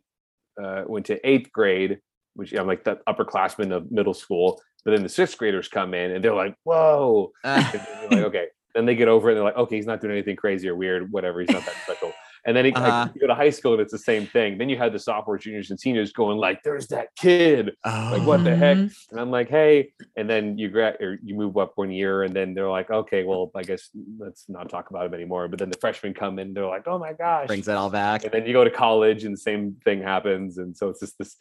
[0.61, 1.99] uh, went to eighth grade,
[2.35, 6.11] which I'm like the upperclassman of middle school, but then the sixth graders come in
[6.11, 7.31] and they're like, whoa.
[7.43, 8.45] And then you're like, okay.
[8.75, 10.75] Then they get over it and they're like, okay, he's not doing anything crazy or
[10.75, 11.41] weird, whatever.
[11.41, 12.13] He's not that special.
[12.45, 13.09] And then he, Uh-huh.
[13.13, 14.57] you go to high school and it's the same thing.
[14.57, 18.09] Then you had the sophomores, juniors, and seniors going like, "There's that kid," oh.
[18.13, 18.77] like what the heck?
[18.77, 18.93] Mhm.
[19.11, 22.33] And I'm like, "Hey!" And then you grad or you move up one year, and
[22.33, 25.69] then they're like, "Okay, well, I guess let's not talk about him anymore." But then
[25.69, 28.23] the freshmen come in, they're like, "Oh my gosh!" brings it all back.
[28.23, 31.17] And then you go to college, and the same thing happens, and so it's just
[31.17, 31.35] this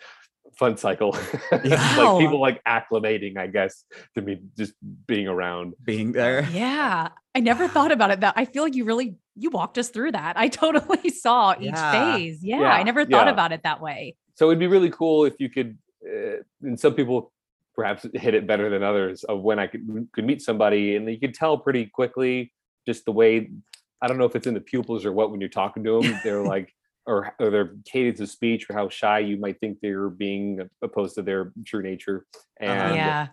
[0.58, 1.16] fun cycle.
[1.64, 1.96] Yeah.
[1.98, 2.14] Wow.
[2.14, 4.72] like people like acclimating, I guess, to me just
[5.06, 5.74] being around.
[5.84, 6.48] Being there.
[6.52, 7.08] Yeah.
[7.36, 10.12] I never thought about it that I feel like you really you walked us through
[10.12, 10.38] that.
[10.38, 11.92] I totally saw each Yeah.
[12.16, 12.42] phase.
[12.42, 13.32] Yeah, Yeah, I never thought yeah.
[13.32, 14.16] about it that way.
[14.34, 17.32] so it'd be really cool if you could uh, and some people
[17.74, 21.18] perhaps hit it better than others of when i could could meet somebody and you
[21.18, 22.52] could tell pretty quickly
[22.88, 23.50] just the way
[24.02, 26.18] i don't know if it's in the pupils or what when you're talking to them
[26.24, 26.68] they're like
[27.06, 30.46] or, or their cadence of speech or how shy you might think they're being
[30.82, 32.24] opposed to their true nature
[32.60, 33.26] and yeah.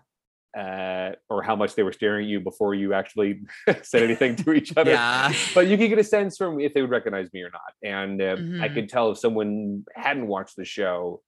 [0.57, 3.41] Uh, or how much they were staring at you before you actually
[3.81, 5.33] said anything to each other Yeah.
[5.55, 7.73] but you could get a sense from if they would recognize me or not.
[7.83, 8.25] And uh,
[8.63, 8.73] I Mhm.
[8.73, 11.21] could tell if someone hadn't watched the show.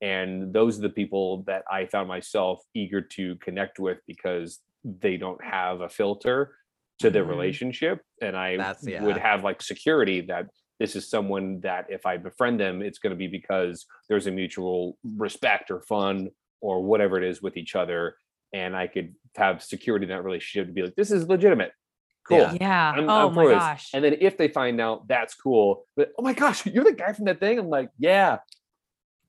[0.00, 5.16] And those are the people that I found myself eager to connect with because they
[5.16, 6.56] don't have a filter
[7.00, 7.28] to their Mhm.
[7.28, 8.00] relationship.
[8.20, 10.46] And I That's- would have like security that
[10.80, 14.32] this is someone that if I befriend them, it's going to be because there's a
[14.32, 16.30] mutual respect or fun
[16.60, 18.16] or whatever it is with each other.
[18.52, 21.72] And I could have security in that relationship to be like, this is legitimate.
[22.28, 22.38] Cool.
[22.38, 22.56] Yeah.
[22.60, 22.92] Yeah.
[22.92, 23.90] I'm- oh I'm my for gosh.
[23.94, 25.86] And then if they find out, that's cool.
[25.96, 27.58] But oh my gosh, you're the guy from that thing.
[27.58, 28.38] I'm like, yeah.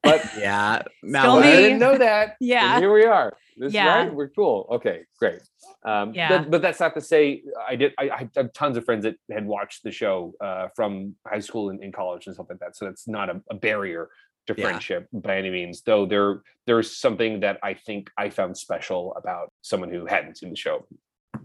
[0.03, 0.83] But Yeah.
[1.01, 2.27] Now I didn't know that.
[2.41, 2.79] and yeah.
[2.79, 3.33] here we are.
[3.57, 4.03] This Yeah.
[4.03, 4.13] right.
[4.13, 4.67] We're cool.
[4.71, 5.41] Okay, great.
[5.85, 6.29] Um, Yeah.
[6.29, 7.93] but, but that's not to say I did.
[7.97, 11.69] I, I have tons of friends that had watched the show uh, from high school
[11.69, 12.75] and, and college and stuff like that.
[12.75, 14.09] So that's not a, a barrier
[14.47, 14.63] to Yeah.
[14.65, 15.81] friendship by any means.
[15.81, 20.49] Though there there's something that I think I found special about someone who hadn't seen
[20.49, 20.85] the show.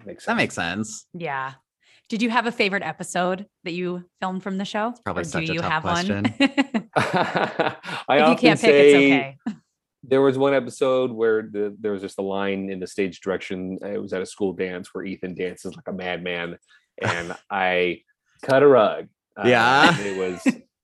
[0.05, 0.27] Makes sense.
[0.27, 1.07] That makes sense.
[1.15, 1.55] Yeah.
[2.09, 4.95] Did you have a favorite episode that you filmed from the show?
[5.05, 6.25] probably Or such do a you tough have question.
[6.25, 6.89] one?
[6.97, 7.77] I
[8.11, 9.55] if you can't pick, say it's okay.
[10.03, 13.79] there was one episode where the, there was just a line in the stage direction.
[13.83, 16.57] It was at a school dance where Ethan dances like a madman,
[17.03, 18.03] and I
[18.43, 19.09] cut a rug.
[19.37, 19.95] Uh, Yeah.
[19.97, 20.43] and it was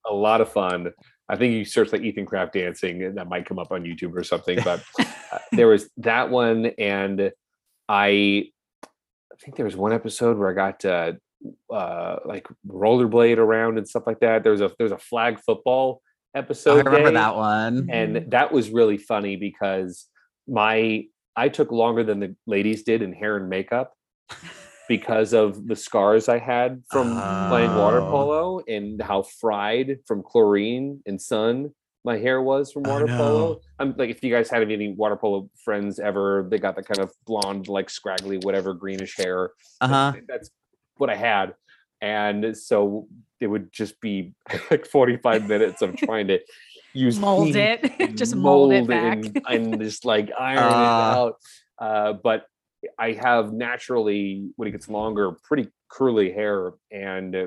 [0.09, 0.93] a lot of fun.
[1.29, 4.15] I think you search like Ethan Craft dancing, and that might come up on YouTube
[4.15, 4.59] or something.
[4.63, 7.33] But uh, there was that one, and
[7.89, 8.51] I,
[8.83, 11.19] I think there was one episode where I got to
[11.73, 14.43] uh, like rollerblade around and stuff like that.
[14.43, 16.03] There was a there's a flag football
[16.35, 16.87] episode.
[16.87, 17.89] I remember day that one.
[17.91, 20.09] And that was really funny because
[20.47, 21.05] my
[21.37, 23.93] I took longer than the ladies did in hair and makeup
[24.89, 27.11] because of the scars I had from
[27.49, 28.11] playing water Oh.
[28.11, 31.71] polo and how fried from chlorine and sun
[32.07, 33.17] my hair was from Oh, water no.
[33.17, 33.61] polo.
[33.79, 36.99] I'm like, if you guys had any water polo friends ever, they got that kind
[37.01, 39.53] of blonde, like scraggly, whatever greenish hair.
[39.81, 40.13] Uh huh.
[40.29, 40.51] That's
[40.99, 41.55] what I had.
[42.03, 43.09] And so
[43.41, 44.35] it would just be
[44.71, 46.41] like 45 minutes of trying to
[46.93, 48.15] use mold heat it.
[48.17, 49.25] Just mold, it back.
[49.25, 51.13] and, and just like iron Ah.
[51.15, 51.35] it out.
[51.79, 52.45] Uh, but
[52.99, 56.73] I have naturally, when it gets longer, pretty curly hair.
[56.91, 57.47] And uh,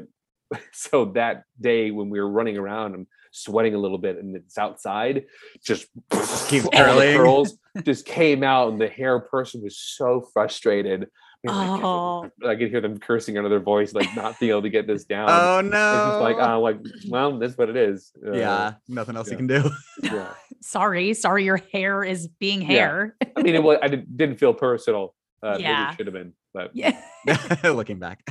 [0.73, 4.57] so that day when we were running around, I'm sweating a little bit and it's
[4.57, 5.25] outside,
[5.63, 5.87] just
[6.47, 7.17] keep all the curling.
[7.17, 8.71] curls just came out.
[8.71, 11.07] And the hair person was so frustrated.
[11.47, 12.29] I, like, Oh.
[12.45, 15.05] I could hear them cursing under their voice, like not being able to get this
[15.05, 15.27] down.
[15.29, 16.09] Oh It's no.
[16.09, 18.11] just like, uh, like, well, that's what it is.
[18.25, 18.73] Uh, yeah.
[18.87, 19.31] Nothing else yeah.
[19.33, 19.69] you can do.
[20.03, 20.33] yeah.
[20.61, 22.67] sorry, sorry, your hair is being Yeah.
[22.67, 23.15] hair.
[23.37, 25.13] I mean, it was, I didn't feel personal.
[25.43, 25.91] Uh, maybe Yeah.
[25.91, 26.99] it should have been, but yeah.
[27.63, 28.23] Looking back,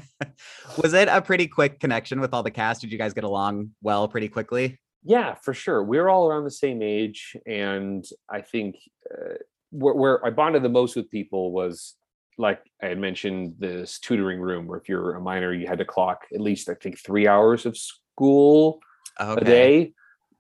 [0.83, 2.81] was it a pretty quick connection with all the cast?
[2.81, 4.79] Did you guys get along well pretty quickly?
[5.09, 5.85] yeah, for sure.
[5.85, 8.75] We're all around the same age, and I think
[9.09, 9.35] uh,
[9.71, 11.95] where, where I bonded the most with people was
[12.39, 15.85] like I had mentioned this tutoring room where if you're a minor, you had to
[15.85, 18.81] clock at least I think three hours of school
[19.21, 19.41] Okay.
[19.41, 19.93] a day,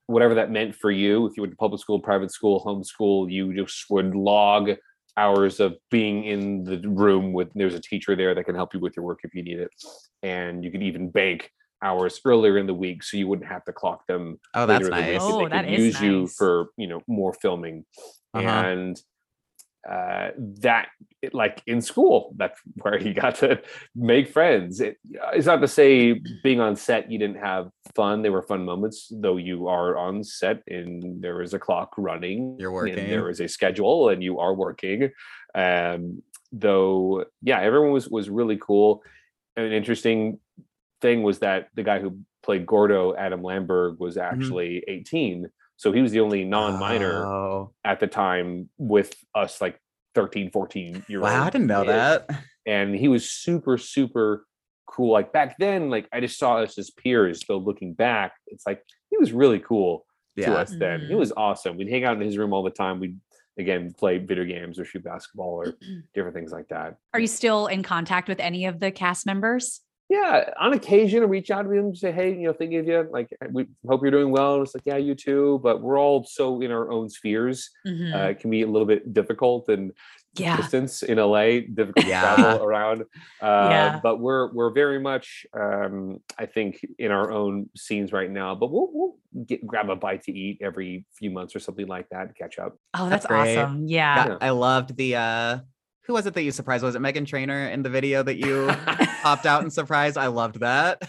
[0.06, 1.26] whatever that meant for you.
[1.26, 4.70] If you went to public school, private school, homeschool, you just would log
[5.16, 8.80] hours of being in the room with there's a teacher there that can help you
[8.80, 9.70] with your work if you need it.
[10.22, 11.50] And you can even bank
[11.82, 14.98] hours earlier in the week so you wouldn't have to clock them Oh, that's later
[14.98, 15.22] in the nice.
[15.22, 17.84] Oh, they that could is use you for you know more filming
[18.34, 18.48] Uh-huh.
[18.48, 19.00] and
[19.88, 20.88] uh, that
[21.32, 23.60] like in school that's where he got to
[23.94, 24.80] make friends.
[24.80, 24.96] It,
[25.32, 28.22] it's not to say being on set you didn't have fun.
[28.22, 32.56] There were fun moments though you are on set and there is a clock running
[32.58, 33.10] You're and working.
[33.10, 35.10] there is a schedule and you are working.
[35.54, 36.22] Um
[36.52, 39.02] though yeah everyone was was really cool.
[39.56, 40.38] An interesting
[41.00, 44.34] thing was that the guy who played gordo adam lamberg was Mm-hmm.
[44.42, 47.72] actually 18 so he was the only non-minor Oh.
[47.84, 49.78] at the time with us like
[50.14, 52.28] 13 14 year old Wow, I didn't know that.
[52.66, 54.46] and he was super super
[54.88, 58.66] cool like back then like i just saw us as peers though looking back it's
[58.66, 60.06] like he was really cool
[60.38, 61.18] to us then he Mhm.
[61.18, 63.18] was awesome we'd hang out in his room all the time we'd
[63.58, 65.74] again play video games or shoot basketball or
[66.14, 69.80] different things like that Are you still in contact with any of the cast members?
[70.08, 72.86] Yeah on occasion I reach out to them and say hey you know thinking of
[72.86, 75.98] you like we hope you're doing well and it's like yeah you too but we're
[75.98, 78.14] all so in our own spheres Mhm.
[78.14, 79.92] uh, it can be a little bit difficult and
[80.38, 80.56] yeah.
[80.58, 82.34] distance in LA, difficult to Yeah.
[82.36, 83.02] travel around.
[83.40, 84.00] Uh, Yeah.
[84.02, 88.54] But we're we're very much, um, I think, in our own scenes right now.
[88.54, 92.10] But we'll we'll get, grab a bite to eat every few months or something like
[92.10, 92.28] that.
[92.28, 92.76] To catch up.
[92.92, 93.86] Oh, That's that's, awesome.
[93.88, 94.26] Yeah.
[94.28, 95.58] Yeah, I loved the uh
[96.06, 96.84] who was it that you surprised?
[96.84, 98.66] Was it Meghan Trainor in the video that you
[99.22, 100.16] popped out and surprised?
[100.16, 101.02] I loved that.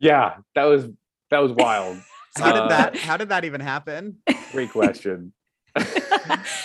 [0.00, 0.88] yeah, that was
[1.30, 1.98] that was wild.
[2.36, 4.18] How did Uh, that how did that even happen?
[4.52, 5.32] Great question.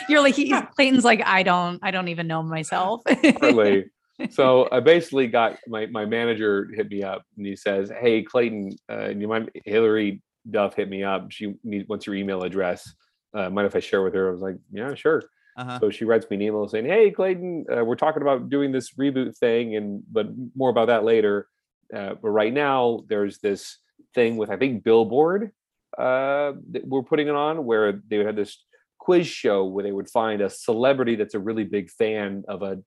[0.09, 3.01] You're like he's Clayton's like I don't I don't even know myself.
[3.05, 3.85] Partly.
[4.29, 8.71] So I basically got my my manager hit me up and he says, "Hey Clayton,
[8.91, 11.31] uh, you mind Hilary Duff hit me up.
[11.31, 12.93] She needs wants your email address.
[13.35, 15.23] Uh, mind if I share with her?" I was like, "Yeah, sure."
[15.57, 15.79] Uh-huh.
[15.79, 18.91] So she writes me an email saying, "Hey Clayton, uh, we're talking about doing this
[18.95, 21.47] reboot thing, and but more about that later.
[21.95, 23.77] Uh, but right now, there's this
[24.15, 25.51] thing with I think Billboard
[25.97, 28.65] uh, that we're putting it on where they had this
[28.97, 32.79] quiz show where they would find a celebrity that's a really big fan of a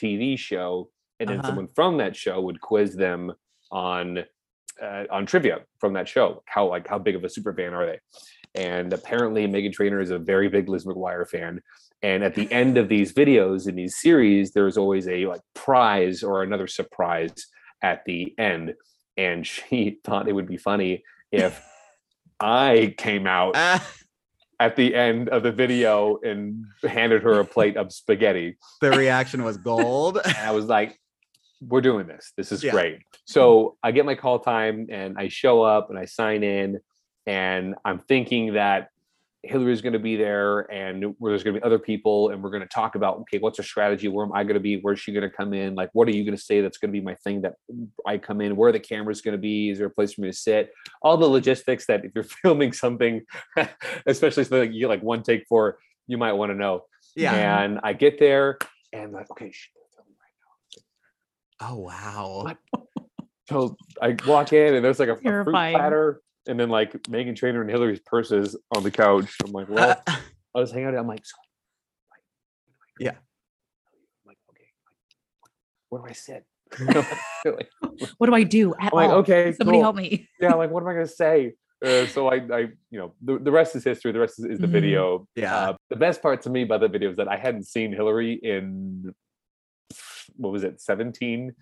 [0.00, 1.48] TV show, and then Uh-huh.
[1.48, 3.32] someone from that show would quiz them
[3.70, 4.24] on
[4.82, 6.42] uh, on trivia from that show.
[6.46, 8.00] How like how big of a super fan are they?
[8.54, 11.60] And apparently, Meghan Trainor is a very big Liz McGuire fan.
[12.02, 16.22] And at the end of these videos in these series, there's always a like prize
[16.22, 17.32] or another surprise
[17.82, 18.74] at the end.
[19.16, 21.60] And she thought it would be funny if
[22.40, 23.84] I came out Ah,
[24.60, 28.56] at the end of the video and handed her a plate of spaghetti.
[28.80, 30.18] the reaction was gold.
[30.24, 30.98] And I was like,
[31.60, 32.32] we're doing this.
[32.36, 32.70] This is Yeah.
[32.72, 32.98] great.
[33.24, 36.78] So I get my call time and I show up and I sign in
[37.26, 38.88] and I'm thinking that
[39.44, 42.50] Hilary's going to be there and where there's going to be other people and we're
[42.50, 44.08] going to talk about okay what's a strategy?
[44.08, 44.80] Where am I going to be?
[44.80, 45.76] Where's she going to come in?
[45.76, 47.54] Like what are you going to say that's going to be my thing that
[48.06, 48.56] I come in?
[48.56, 49.70] Where are the cameras going to be?
[49.70, 50.72] Is there a place for me to sit?
[51.02, 53.22] All the logistics that if you're filming something
[54.06, 56.84] especially something like you get like one take for you might want to know.
[57.14, 57.32] Yeah.
[57.32, 57.64] Uh-huh.
[57.64, 58.58] and I get there
[58.92, 60.82] and like okay shh, right.
[61.60, 62.42] Oh wow.
[62.44, 62.58] What?
[63.48, 67.36] So I walk in and there's like a, a fruit platter and then like Meghan
[67.36, 69.36] Trainor and Hilary's purses on the couch.
[69.44, 70.12] I'm like, well, Uh,
[70.54, 70.94] I'll just hang out.
[70.96, 71.34] I'm like, so,
[72.10, 72.22] like,
[72.66, 73.18] what do I Yeah.
[73.18, 74.64] I'm like, okay,
[75.42, 75.52] like,
[75.90, 76.46] where do I sit?
[77.44, 77.70] Like,
[78.18, 79.16] what do I do at I'm like, all?
[79.18, 79.82] okay, Somebody cool.
[79.84, 80.28] help me.
[80.40, 81.54] Yeah, like, what am I gonna say?
[81.84, 82.58] Uh, so I, I,
[82.90, 84.10] you know, the, the rest is history.
[84.12, 84.70] The rest is, is the Mhm.
[84.72, 85.28] video.
[85.36, 85.56] Yeah.
[85.56, 88.32] Uh, the best part to me about the video is that I hadn't seen Hillary
[88.34, 89.14] in
[90.36, 91.54] what was it, 17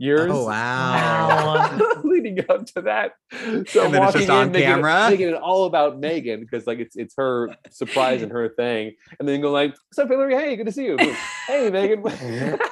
[0.00, 0.30] years?
[0.32, 1.76] oh wow.
[1.78, 2.00] Wow.
[2.04, 3.12] leading up to that.
[3.30, 5.10] So And I'm it's walking just on in, making it- camera?
[5.10, 9.28] making it all about Meghan because like it's it's her surprise and her thing, and
[9.28, 10.34] then go like, "What's up, Hilary?
[10.34, 10.96] Hey, good to see you.
[10.98, 12.58] hey, Meghan."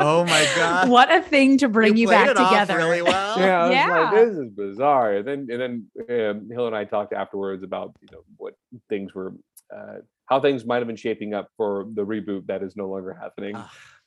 [0.00, 0.88] Oh my god.
[0.88, 2.76] what a thing to bring you, played back it off together.
[2.76, 3.36] really well.
[3.40, 3.98] yeah, I was Yeah.
[3.98, 5.14] like, this is bizarre.
[5.16, 5.60] And then and
[6.08, 8.54] then um, Hill and I talked afterwards about you know what
[8.88, 9.32] things were.
[9.76, 9.94] Uh,
[10.26, 13.56] how things might have been shaping up for the reboot that is no longer happening.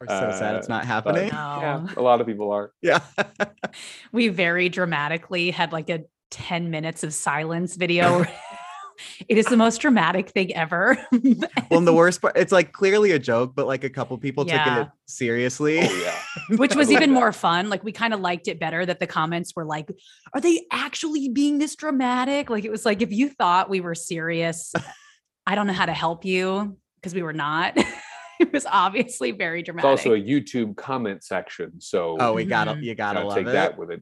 [0.01, 1.27] We're so sad it's Uh, not happening.
[1.27, 2.01] Yeah, No.
[2.01, 2.71] a lot of people are.
[2.81, 2.99] Yeah.
[4.11, 8.25] we very dramatically had like a 10 minutes of silence video.
[9.29, 10.97] it is the most dramatic thing ever.
[11.11, 14.45] well, and the worst part, it's like clearly a joke, but like a couple people
[14.45, 15.79] took it seriously.
[15.81, 16.57] Oh yeah.
[16.57, 17.69] which was even more fun.
[17.69, 19.89] Like we kind of liked it better that the comments were like,
[20.33, 23.95] "Are they actually being this dramatic?" Like it was like if you thought we were
[23.95, 24.73] serious,
[25.47, 26.77] I don't know how to help you.
[26.97, 27.75] because we were not.
[28.47, 29.89] it was obviously very It's dramatic.
[29.89, 32.83] also a YouTube comment section, so Oh, we gotta Mhm.
[32.83, 33.51] you gotta gotta love take it.
[33.53, 34.01] that with it.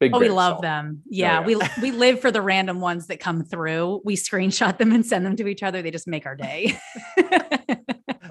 [0.00, 0.62] Big Oh, we love salt.
[0.62, 1.02] them.
[1.08, 1.46] Yeah, yeah.
[1.46, 4.00] we we live for the random ones that come through.
[4.04, 5.82] We screenshot them and send them to each other.
[5.82, 6.76] They just make our day.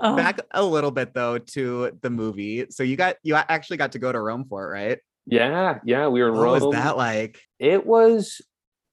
[0.05, 2.65] Oh, Back a little bit though to the movie.
[2.71, 4.99] So you got you actually got to go to Rome for it, right?
[5.25, 6.61] Yeah, yeah, we were in What Rome.
[6.61, 7.39] was that like?
[7.57, 8.41] it was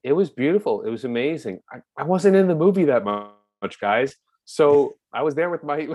[0.05, 4.15] it was beautiful it was amazing i, I wasn't in the movie that much guys
[4.47, 5.89] so i was there with my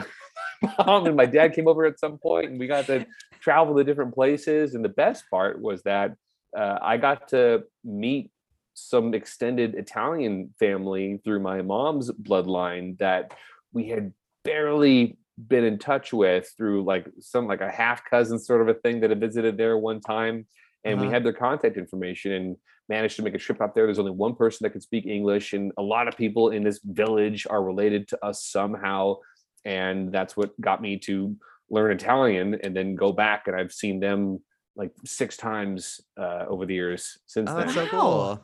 [0.62, 3.06] mom and my dad came over at some point and we got to
[3.40, 6.16] travel to different places and the best part was that
[6.58, 8.32] uh, i got to meet
[8.74, 13.34] some extended italian family through my mom's bloodline that
[13.74, 18.62] we had barely been in touch with through like some like a half cousin sort
[18.62, 20.46] of a thing that had visited there one time
[20.86, 21.14] and we Uh-huh.
[21.16, 23.86] had their contact information and managed to make a trip out there.
[23.86, 26.80] There's only one person that could speak English, and a lot of people in this
[26.84, 29.18] village are related to us somehow.
[29.66, 31.36] And that's what got me to
[31.70, 33.48] learn Italian and then go back.
[33.48, 34.40] And I've seen them
[34.76, 37.68] like six times uh, over the years since Oh, then.
[37.68, 38.40] that's so Wow.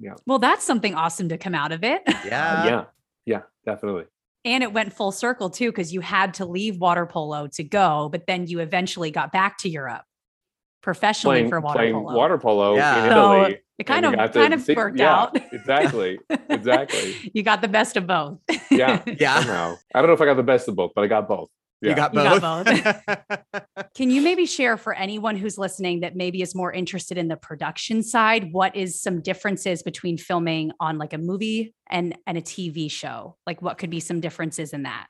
[0.00, 0.14] Yeah.
[0.26, 2.02] well, that's something awesome to come out of it.
[2.24, 2.64] Yeah.
[2.66, 2.84] Yeah,
[3.26, 4.04] yeah, definitely.
[4.44, 8.08] and it went full circle too, because you had to leave water polo to go,
[8.10, 10.02] but then you eventually got back to Europe
[10.82, 12.14] professionally Playing, for water playing polo.
[12.16, 13.04] water polo Yeah.
[13.04, 13.58] in So, Italy.
[13.78, 15.36] It kind of we got to kind of see- worked yeah, out.
[15.52, 16.18] exactly,
[16.48, 17.30] exactly.
[17.34, 18.38] you got the best of both.
[18.70, 19.40] Yeah, Yeah.
[19.40, 19.76] somehow.
[19.94, 21.48] I don't know if I got the best of both, but I got both.
[21.82, 21.96] You Yeah.
[21.96, 23.84] got You both.
[23.94, 27.36] Can you maybe share for anyone who's listening that maybe is more interested in the
[27.36, 32.42] production side, what is some differences between filming on like a movie and and a
[32.42, 33.36] TV show?
[33.46, 35.08] Like what could be some differences in that?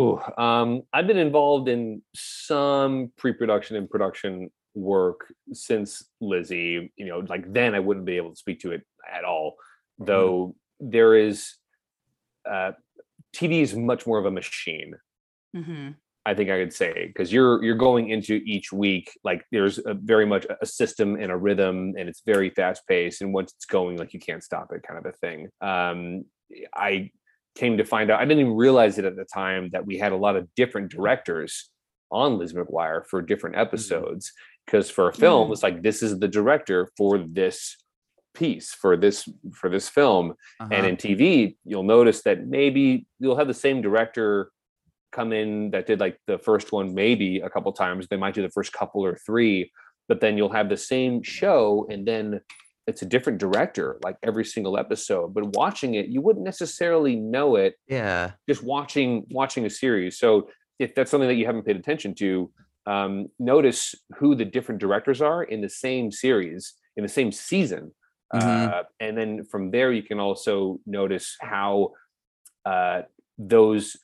[0.00, 6.92] Ooh, um, I've been involved in some pre-production and production work since Lizzie.
[6.96, 9.56] You know, like then I wouldn't be able to speak to it at all.
[9.98, 11.54] Though there is,
[12.48, 12.72] uh,
[13.34, 14.94] TV is much more of a machine.
[15.56, 15.90] Mm-hmm.
[16.26, 19.92] I think I could say because you're you're going into each week like there's a
[19.92, 23.66] very much a system and a rhythm and it's very fast paced and once it's
[23.66, 25.48] going like you can't stop it kind of a thing.
[25.60, 26.24] Um,
[26.74, 27.10] I
[27.54, 30.12] came to find out I didn't even realize it at the time that we had
[30.12, 31.70] a lot of different directors
[32.10, 34.32] on Liz McGuire for different episodes
[34.66, 35.52] because for a film Mm.
[35.52, 37.76] it's like this is the director for this
[38.34, 40.88] piece for this for this film and Uh-huh.
[40.88, 44.50] in TV, you'll notice that maybe you'll have the same director
[45.12, 48.08] come in that did like the first one maybe a couple times.
[48.08, 49.70] They might do the first couple or three,
[50.08, 52.40] but then you'll have the same show and then
[52.88, 55.32] it's a different director like every single episode.
[55.32, 58.32] But watching it, you wouldn't necessarily know it yeah.
[58.48, 60.18] just watching watching a series.
[60.18, 60.50] So
[60.80, 62.50] if that's something that you haven't paid attention to,
[62.86, 67.92] um, notice who the different directors are in the same series in the same season,
[68.32, 68.72] Mhm.
[68.72, 71.92] uh, and then from there you can also notice how
[72.64, 73.02] uh,
[73.38, 73.96] those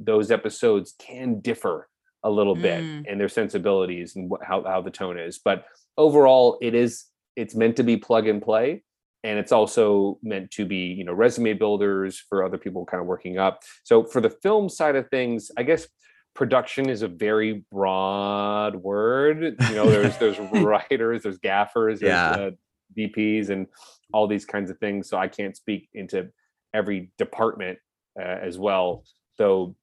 [0.00, 1.88] those episodes can differ
[2.24, 3.06] a little bit Mm.
[3.06, 5.38] in their sensibilities and wh- how how the tone is.
[5.38, 5.64] But
[5.96, 7.04] overall, it is
[7.36, 8.82] it's meant to be plug and play
[9.24, 13.06] and it's also meant to be you know resume builders for other people kind of
[13.06, 15.88] working up so for the film side of things i guess
[16.34, 22.30] production is a very broad word you know there's there's writers there's gaffers there's Yeah.
[22.30, 22.50] uh,
[22.96, 23.66] dps and
[24.12, 26.28] all these kinds of things so i can't speak into
[26.72, 27.78] every department
[28.18, 29.04] uh, as well
[29.36, 29.74] so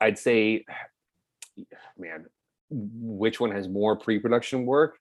[0.00, 0.64] i'd say
[1.98, 2.26] man
[2.70, 4.98] which one has more pre-production work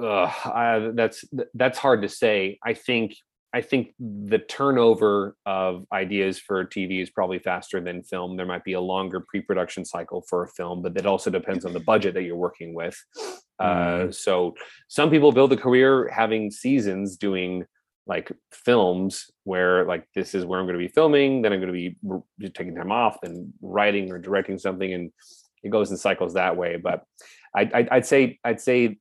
[0.00, 2.58] Ugh, I, that's that's hard to say.
[2.62, 3.16] I think
[3.56, 8.36] I think the turnover of ideas for TV is probably faster than film.
[8.36, 11.72] There might be a longer pre-production cycle for a film, but that also depends on
[11.72, 13.02] the budget that you're working with.
[13.58, 14.54] Uh, so
[14.88, 17.64] some people build a career having seasons doing
[18.06, 21.72] like films where like this is where I'm going to be filming, then I'm going
[21.72, 25.10] to be taking time off, then writing or directing something, and
[25.62, 26.76] it goes in cycles that way.
[26.76, 27.04] But
[27.54, 28.98] I, I, I'd say I'd say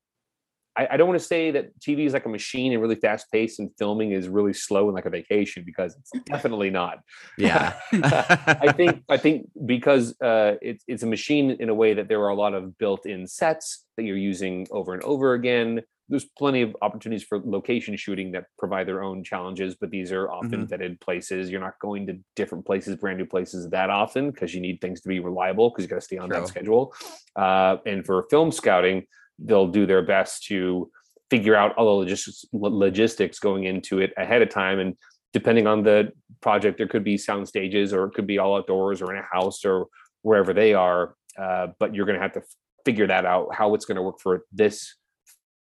[0.77, 3.31] I, I don't want to say that TV is like a machine and really fast
[3.31, 6.99] paced, and filming is really slow and like a vacation because it's definitely not.
[7.37, 7.73] Yeah.
[7.93, 12.21] I think I think because uh, it's it's a machine in a way that there
[12.21, 15.81] are a lot of built-in sets that you're using over and over again.
[16.07, 20.29] There's plenty of opportunities for location shooting that provide their own challenges, but these are
[20.29, 21.49] often vetted places.
[21.49, 25.01] You're not going to different places, brand new places that often because you need things
[25.01, 26.41] to be reliable because you got to stay on True.
[26.41, 26.93] that schedule.
[27.35, 29.07] Uh, and for film scouting,
[29.39, 30.89] they'll do their best to
[31.29, 34.95] figure out all the logistics, logistics going into it ahead of time and
[35.33, 36.11] depending on the
[36.41, 39.27] project there could be sound stages or it could be all outdoors or in a
[39.35, 39.87] house or
[40.21, 42.41] wherever they are uh, but you're going to have to
[42.85, 44.95] figure that out how it's going to work for this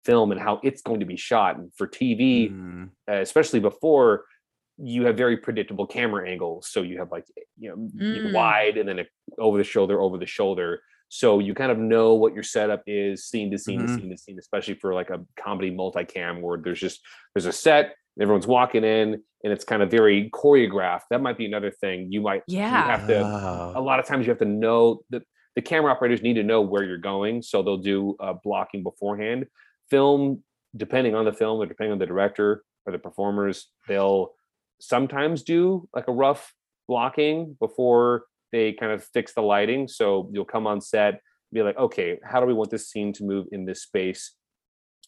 [0.05, 4.25] film and how it's going to be shot and for tv Mm, uh, especially before
[4.83, 6.71] you have very predictable camera angles.
[6.71, 7.27] So you have like
[7.59, 8.33] you know Mm.
[8.33, 9.05] wide and then a,
[9.39, 10.81] over the shoulder, over the shoulder.
[11.13, 13.87] So you kind of know what your setup is, scene to scene Mhm.
[13.87, 17.01] to scene to scene, especially for like a comedy multicam where there's just
[17.35, 21.03] there's a set, everyone's walking in, and it's kind of very choreographed.
[21.11, 22.13] That might be another thing.
[22.13, 23.73] You might yeah you have to Oh.
[23.75, 25.23] a lot of times you have to know that
[25.57, 29.47] the camera operators need to know where you're going so they'll do uh, blocking beforehand
[29.91, 30.45] film
[30.77, 34.33] depending on the film or depending on the director or the performers they'll
[34.79, 36.55] sometimes do like a rough
[36.87, 41.21] blocking before they kind of fix the lighting so you'll come on set
[41.53, 44.35] be like okay how do we want this scene to move in this space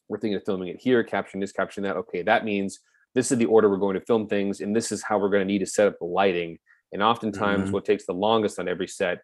[0.08, 2.80] we're thinking of filming it here capturing this capturing that okay that means
[3.14, 5.46] this is the order we're going to film things and this is how we're going
[5.46, 6.58] to need to set up the lighting
[6.92, 7.72] and oftentimes Mhm.
[7.72, 9.18] what takes the longest on every set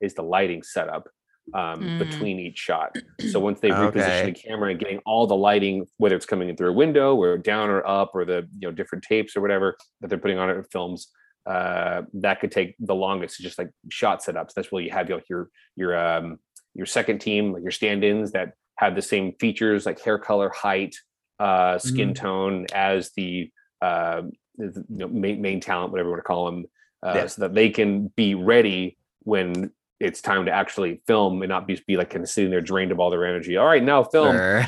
[0.00, 1.08] is the lighting setup
[1.52, 1.98] um, Mm.
[1.98, 2.96] between each shot.
[3.32, 4.32] So once they reposition Okay.
[4.32, 7.36] the camera and getting all the lighting, whether it's coming in through a window or
[7.36, 10.48] down or up or the you know different tapes or whatever that they're putting on
[10.48, 11.08] it in films,
[11.46, 13.40] uh, that could take the longest.
[13.40, 14.54] Just like shot setups.
[14.54, 16.38] That's where you have your your your um,
[16.74, 20.96] your second team, like your stand-ins that have the same features like hair color, height,
[21.38, 23.50] uh, skin tone as the
[23.82, 24.22] uh,
[24.56, 26.64] the- you know, main, main talent, whatever you want to call them,
[27.04, 27.26] uh, Yeah.
[27.26, 29.70] so that they can be ready when
[30.00, 32.90] it's time to actually film and not be, be like kind of sitting there drained
[32.92, 33.56] of all their energy.
[33.56, 34.34] All right, now film.
[34.36, 34.66] Sure.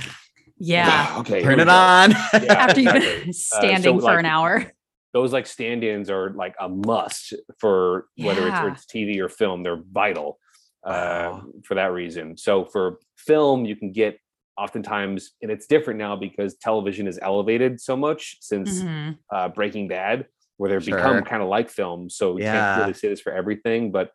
[0.58, 1.16] Yeah.
[1.20, 1.42] okay.
[1.42, 1.70] Turn it go.
[1.72, 2.10] on.
[2.12, 4.72] Yeah, After you've been standing for like- an hour.
[5.16, 8.70] Those like stand-ins are like a must for whether it's, Yeah.
[8.70, 9.62] it's TV or film.
[9.62, 10.38] They're vital
[10.84, 11.42] uh, Wow.
[11.64, 12.36] for that reason.
[12.36, 14.18] So for film, you can get
[14.58, 19.16] oftentimes, and it's different now because television is elevated so much since Mhm.
[19.32, 20.26] uh, Breaking Bad,
[20.58, 20.98] where they've Sure.
[20.98, 22.10] become kind of like film.
[22.10, 22.52] So we Yeah.
[22.52, 24.12] can't really say this for everything, but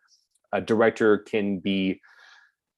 [0.52, 2.00] a director can be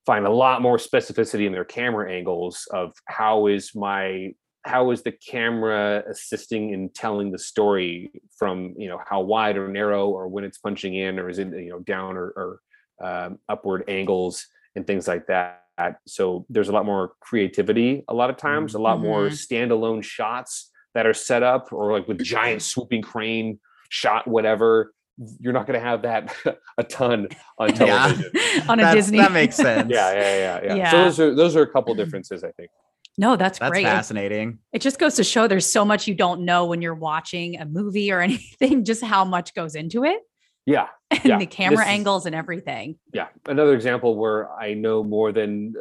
[0.07, 4.35] find a lot more specificity in their camera angles of how is my
[4.65, 9.69] how is the camera assisting in telling the story from you know how wide or
[9.69, 12.61] narrow or when it's punching in or is it you know down or, or
[13.07, 14.47] um, upward angles
[14.77, 15.61] and things like that
[16.07, 19.33] so there's a lot more creativity a lot of times a lot more Mhm.
[19.33, 23.59] standalone shots that are set up or like with giant swooping crane
[23.91, 24.93] shot whatever
[25.41, 26.35] you're not going to have that
[26.79, 27.77] a ton on Yeah.
[27.77, 28.31] television
[28.69, 29.19] On a That's- Disney.
[29.19, 29.91] That makes sense.
[29.91, 30.91] yeah yeah yeah yeah, Yeah.
[30.91, 32.71] so those are those are a couple differences i think
[33.17, 33.83] No, that's, That's great.
[33.85, 34.59] It- fascinating.
[34.73, 37.65] It just goes to show there's so much you don't know when you're watching a
[37.65, 40.21] movie or anything, just how much goes into it
[40.67, 42.97] yeah and Yeah, the camera this is- angles and everything.
[43.13, 45.75] yeah another example where i know more than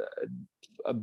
[0.85, 0.93] uh,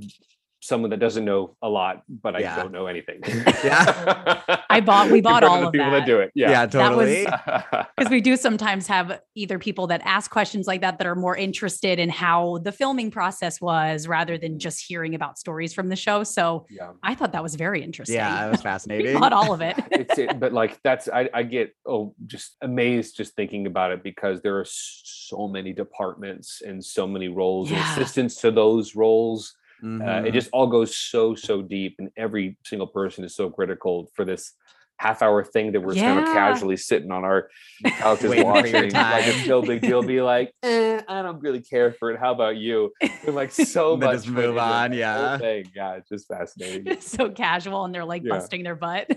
[0.61, 2.57] someone that doesn't know a lot but i Yeah.
[2.57, 3.21] don't know anything
[3.65, 4.61] Yeah.
[4.69, 6.01] I bought- we bought Compared to all the of people that.
[6.01, 7.87] that do it Yeah, yeah, That was- totally.
[7.97, 11.37] Because we do sometimes have either people that ask questions like that that are more
[11.37, 15.97] interested in how the filming process was rather than just hearing about stories from the
[15.97, 16.23] show.
[16.25, 18.17] So yeah I thought that was very interesting.
[18.17, 19.19] yeah, it was we fascinating.
[19.19, 19.77] bought all of it.
[19.91, 24.03] it's it, but like that's I, I get oh just amazed just thinking about it
[24.03, 27.93] because there are so many departments and so many roles and Yeah.
[27.93, 30.27] assistants to those roles uh, Mhm.
[30.27, 34.25] it just all goes so so deep and every single person is so critical for
[34.25, 34.53] this
[34.99, 37.49] half hour thing that we're kind of casually sitting on our
[37.87, 38.85] couches Waiting for your watching like
[39.27, 39.49] it's time.
[39.49, 42.93] no big deal be like eh, i don't really care for it how about you
[43.01, 45.29] and like so much just move on, yeah.
[45.31, 45.65] whole thing.
[45.75, 48.35] yeah it's just fascinating It's so casual and they're like Yeah.
[48.35, 49.11] busting their butt.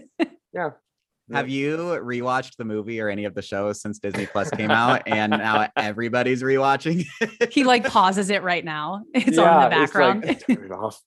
[0.53, 0.69] yeah
[1.31, 5.03] Have you rewatched the movie or any of the shows since Disney Plus came out?
[5.07, 7.05] and now everybody's rewatching.
[7.21, 7.53] it?
[7.53, 9.03] he like pauses it right now.
[9.13, 11.01] It's on in the it's like, turn it off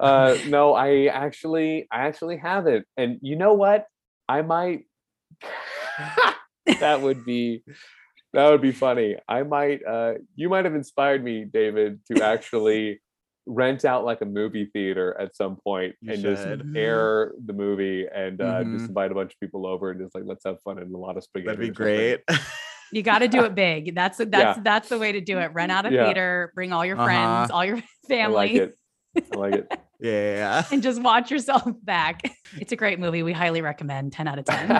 [0.00, 2.84] uh no i actually i actually have it.
[2.96, 3.86] and you know what
[4.28, 4.84] i might
[6.80, 7.62] that would be
[8.34, 13.00] that would be funny i might uh you might have inspired me david to actually
[13.48, 16.60] rent out like a movie theater at some point You and just should.
[16.60, 16.76] Mhm.
[16.76, 18.76] air the movie and uh Mhm.
[18.78, 20.98] just invite a bunch of people over and just like let's have fun and a
[20.98, 22.20] lot of spaghetti That'd be great.
[22.92, 23.94] you got to do it big.
[23.94, 25.50] That's that's that's the way to do it.
[25.54, 26.04] Rent out a Yeah.
[26.04, 27.04] theater, bring all your Uh-huh.
[27.06, 28.78] friends, all your i family, like it
[29.32, 30.64] i like it yeah.
[30.70, 32.20] and just watch yourself back.
[32.60, 33.22] It's a great movie.
[33.22, 34.12] We highly recommend.
[34.12, 34.70] Ten out of ten.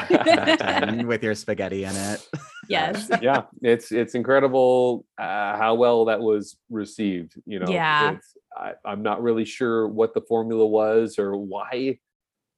[0.60, 2.28] And with your spaghetti in it.
[2.68, 3.10] Yes.
[3.22, 8.12] yeah it's it's incredible uh, how well that was received you know Yeah.
[8.16, 11.98] it's, I, i'm not really sure what the formula was or why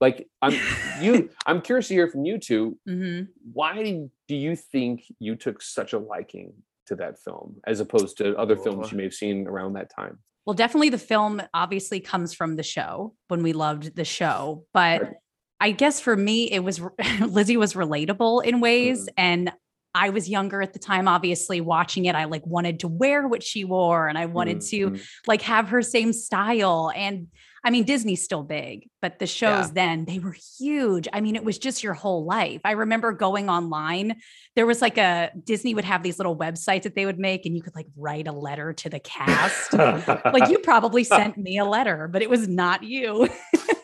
[0.01, 0.55] like i'm
[1.03, 5.63] you i'm curious to hear from you two hmm why do you think you took
[5.63, 6.53] such a liking
[6.87, 10.19] to that film as opposed to other films you may have seen around that time
[10.47, 14.65] Well, definitely the film obviously comes from the show when we loved the show.
[14.73, 15.13] But Right.
[15.61, 16.81] I guess for me, it was
[17.21, 19.05] Lizzie was relatable in ways.
[19.07, 19.13] Mhm.
[19.19, 19.53] And
[19.95, 22.15] I was younger at the time, obviously watching it.
[22.15, 25.03] I like wanted to wear what she wore and I wanted to Mhm.
[25.27, 26.93] like have her same style.
[26.95, 27.29] And
[27.63, 29.73] I mean, Disney's still big, but the shows Yeah.
[29.75, 31.09] then they were huge.
[31.13, 32.63] I mean, it was just your whole life.
[32.65, 34.17] I remember going online.
[34.57, 37.55] There was like a Disney would have these little websites that they would make, and
[37.55, 39.75] you could like write a letter to the cast.
[39.75, 43.29] like you probably sent me a letter, but it was not you.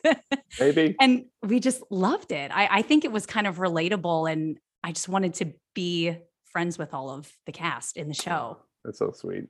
[0.61, 0.97] maybe.
[1.01, 2.51] and we just loved it.
[2.55, 6.78] I, I think it was kind of relatable, and I just wanted to be friends
[6.78, 8.59] with all of the cast in the show.
[8.84, 9.47] That's so sweet.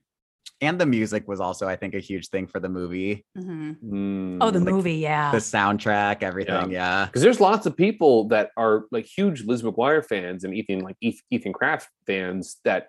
[0.62, 3.26] And the music was also, I think, a huge thing for the movie.
[3.37, 3.76] Mhm.
[3.84, 4.39] Mm.
[4.41, 5.30] Oh, the Like, movie, yeah.
[5.30, 6.70] The soundtrack, everything.
[6.70, 7.05] Yeah.
[7.05, 10.97] because there's lots of people that are like huge Liz McGuire fans and Ethan like
[11.03, 12.89] Ethan Craft fans that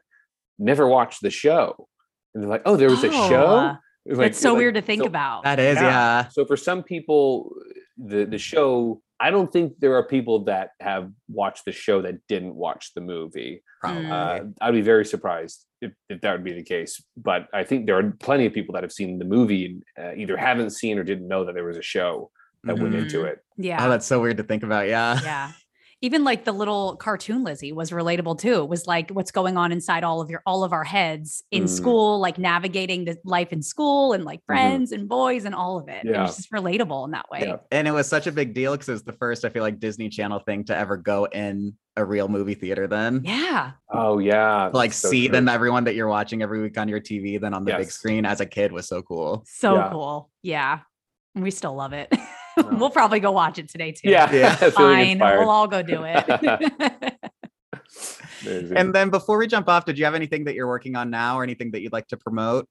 [0.58, 1.90] never watched the show,
[2.34, 3.76] and they're like, "Oh, there was a Oh, show." uh,
[4.06, 5.44] It's like- That's so like- weird to think so- about.
[5.44, 5.82] That is, Yeah.
[5.84, 6.28] yeah.
[6.30, 7.54] So for some people,
[7.98, 12.16] the the show, I don't think there are people that have watched the show that
[12.28, 13.64] didn't watch the movie.
[13.82, 14.06] Probably.
[14.06, 17.02] Uh, I'd be very surprised if, if that would be the case.
[17.16, 19.66] But I think there are plenty of people that have seen the movie
[19.98, 22.30] and uh, either haven't seen or didn't know that there was a show
[22.64, 23.04] that went Mhm.
[23.04, 23.40] into it.
[23.58, 23.84] yeah.
[23.86, 24.88] Oh, that's so weird to think about.
[24.88, 25.20] Yeah.
[25.24, 25.52] yeah.
[26.02, 28.62] Even like the little cartoon Lizzie was relatable too.
[28.62, 31.64] It was like what's going on inside all of your all of our heads in
[31.64, 31.70] Mm.
[31.70, 34.46] school, like navigating the life in school and like Mhm.
[34.46, 36.06] friends and boys and all of it.
[36.06, 36.22] It Yeah.
[36.24, 37.46] was just relatable in that way.
[37.48, 37.56] Yeah.
[37.72, 39.80] And it was such a big deal because it was the first, I feel like,
[39.80, 43.22] Disney Channel thing to ever go in a real movie theater then.
[43.26, 43.72] Yeah.
[43.92, 45.32] Oh yeah, Like so see true.
[45.34, 48.24] then everyone that you're watching every week on your TV, then on the big screen
[48.24, 49.44] as a kid was so cool.
[49.48, 49.90] So Yeah.
[49.92, 50.30] cool.
[50.44, 50.80] Yeah.
[51.34, 52.12] We still love it.
[52.78, 54.10] We'll probably go watch it today too.
[54.10, 54.56] Yeah, Yeah.
[54.72, 55.20] Fine.
[55.20, 57.14] We'll all go do it.
[58.46, 61.38] And then before we jump off, did you have anything that you're working on now
[61.40, 62.68] or anything that you'd like to promote?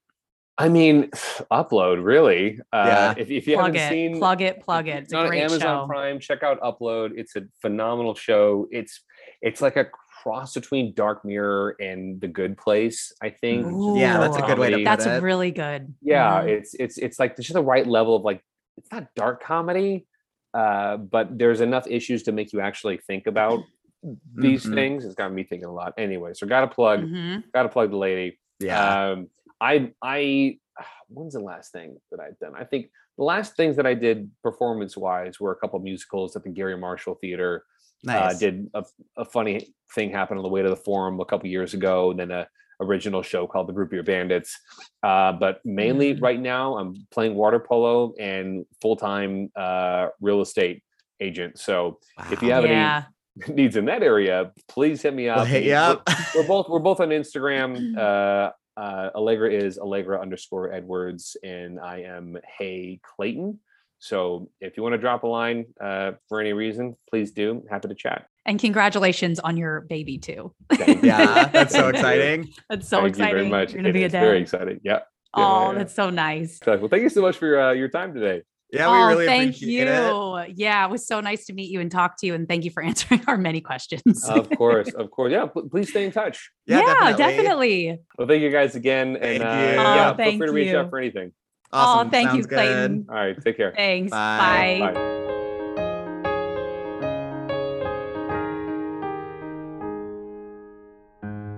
[0.59, 1.11] I mean,
[1.53, 2.61] upload really.
[2.72, 3.14] Uh, Yeah.
[3.18, 5.03] If, if you plug haven't it, seen, plug it, plug it.
[5.05, 5.87] It's a on great Amazon show.
[5.87, 7.11] Prime, check out Upload.
[7.16, 8.68] It's a phenomenal show.
[8.70, 9.03] It's
[9.43, 9.87] it's like a
[10.22, 13.12] cross between Dark Mirror and The Good Place.
[13.22, 13.66] I think.
[13.99, 14.84] Yeah, that's a good way to Comedy.
[14.84, 15.22] put That's it.
[15.22, 15.95] really good.
[16.01, 16.49] yeah Mhm.
[16.49, 18.41] it's it's it's like just the right level of like
[18.76, 20.06] it's not dark comedy
[20.54, 23.60] uh but there's enough issues to make you actually think about
[24.34, 24.74] these Mhm.
[24.74, 27.44] things it's got me thinking a lot anyway so gotta plug Mhm.
[27.52, 29.10] gotta plug the lady Yeah.
[29.10, 29.28] um
[29.60, 30.58] i i
[31.08, 32.86] when's the last thing that i've done i think
[33.18, 36.50] the last things that i did performance wise were a couple of musicals at the
[36.50, 37.64] Garry Marshall theater
[38.04, 38.34] nice.
[38.36, 38.84] uh, did a,
[39.16, 42.20] a funny thing happen on the way to the forum a couple years ago, and
[42.20, 42.46] then a
[42.80, 44.58] original show called the Root Beer Bandits.
[45.02, 46.22] Uh, but mainly Mm.
[46.22, 50.82] right now, I'm playing water polo and full time uh, real estate
[51.20, 51.58] agent.
[51.58, 51.98] So
[52.30, 53.04] if you have yeah.
[53.46, 55.36] any needs in that area, please hit me up.
[55.38, 56.08] We'll hit you We're- up.
[56.34, 57.96] We're, both we're both on Instagram.
[57.98, 63.58] Uh, uh, Allegra is Allegra underscore Edwards, and I am Hey Clayton.
[64.00, 67.64] So if you want to drop a line uh, for any reason, please do.
[67.70, 68.26] Happy to chat.
[68.47, 70.55] And congratulations on your baby too.
[71.03, 72.49] Yeah, that's so exciting.
[72.70, 73.28] That's so Thank exciting.
[73.36, 73.72] you very much.
[73.72, 74.42] You're gonna It be a is very dad.
[74.42, 74.80] exciting.
[74.84, 75.01] Yeah.
[75.34, 75.78] Oh, yeah.
[75.78, 76.59] that's so nice.
[76.66, 78.42] Well, thank you so much for your, uh, your time today.
[78.72, 79.26] Yeah, we really appreciate it.
[79.26, 80.36] oh, really thank appreciate you.
[80.38, 80.53] it.
[80.59, 82.34] Yeah, it was so nice to meet you and talk to you.
[82.34, 84.28] And thank you for answering our many questions.
[84.28, 85.30] Of course, of course.
[85.32, 86.51] Yeah, pl- please stay in touch.
[86.66, 87.16] Yeah, definitely.
[87.16, 87.99] definitely.
[88.18, 89.74] Well, thank you guys again, and Thank uh, you.
[89.76, 90.78] yeah, Oh, feel thank free to reach you.
[90.78, 91.32] out for anything.
[91.72, 92.09] Awesome.
[92.09, 92.57] Oh, thank you, Sounds good.
[92.57, 93.07] Clayton.
[93.09, 93.72] All right, take care.
[93.76, 94.11] Thanks.
[94.11, 94.78] Bye.
[94.80, 94.92] Bye.
[94.94, 95.36] Bye.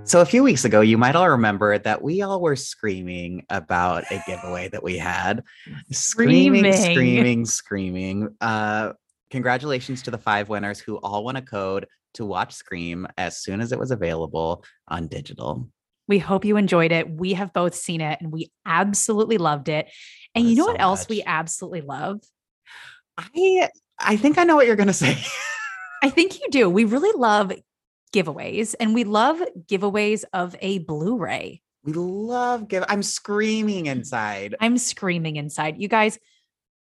[0.08, 4.10] So a few weeks ago, you might all remember that we all were screaming about
[4.10, 5.44] a giveaway that we had.
[5.92, 7.44] Screaming, Screaming.
[7.44, 8.34] screaming.
[8.40, 8.94] Uh,
[9.30, 13.60] congratulations to the five winners who all won a code to watch Scream as soon
[13.60, 15.68] as it was available on digital.
[16.06, 17.10] We hope you enjoyed it.
[17.10, 19.90] We have both seen it and we absolutely loved it.
[20.34, 22.20] And Love you know so what else we absolutely love?
[23.18, 25.18] I I think I know what you're gonna say.
[26.02, 26.70] I think you do.
[26.70, 27.52] We really love
[28.12, 31.62] giveaways and we love giveaways of a Blu ray.
[31.84, 32.84] we love give.
[32.88, 34.54] I'm screaming inside.
[34.60, 35.78] I'm screaming inside.
[35.80, 36.18] You guys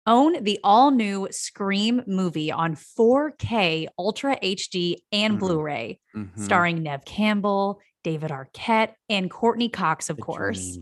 [0.08, 5.40] own the all new Scream movie on 4K Ultra HD and Mhm.
[5.40, 6.38] Blu ray, Mhm.
[6.40, 10.80] starring Neve Campbell, David Arquette, and Courteney Cox, of The course.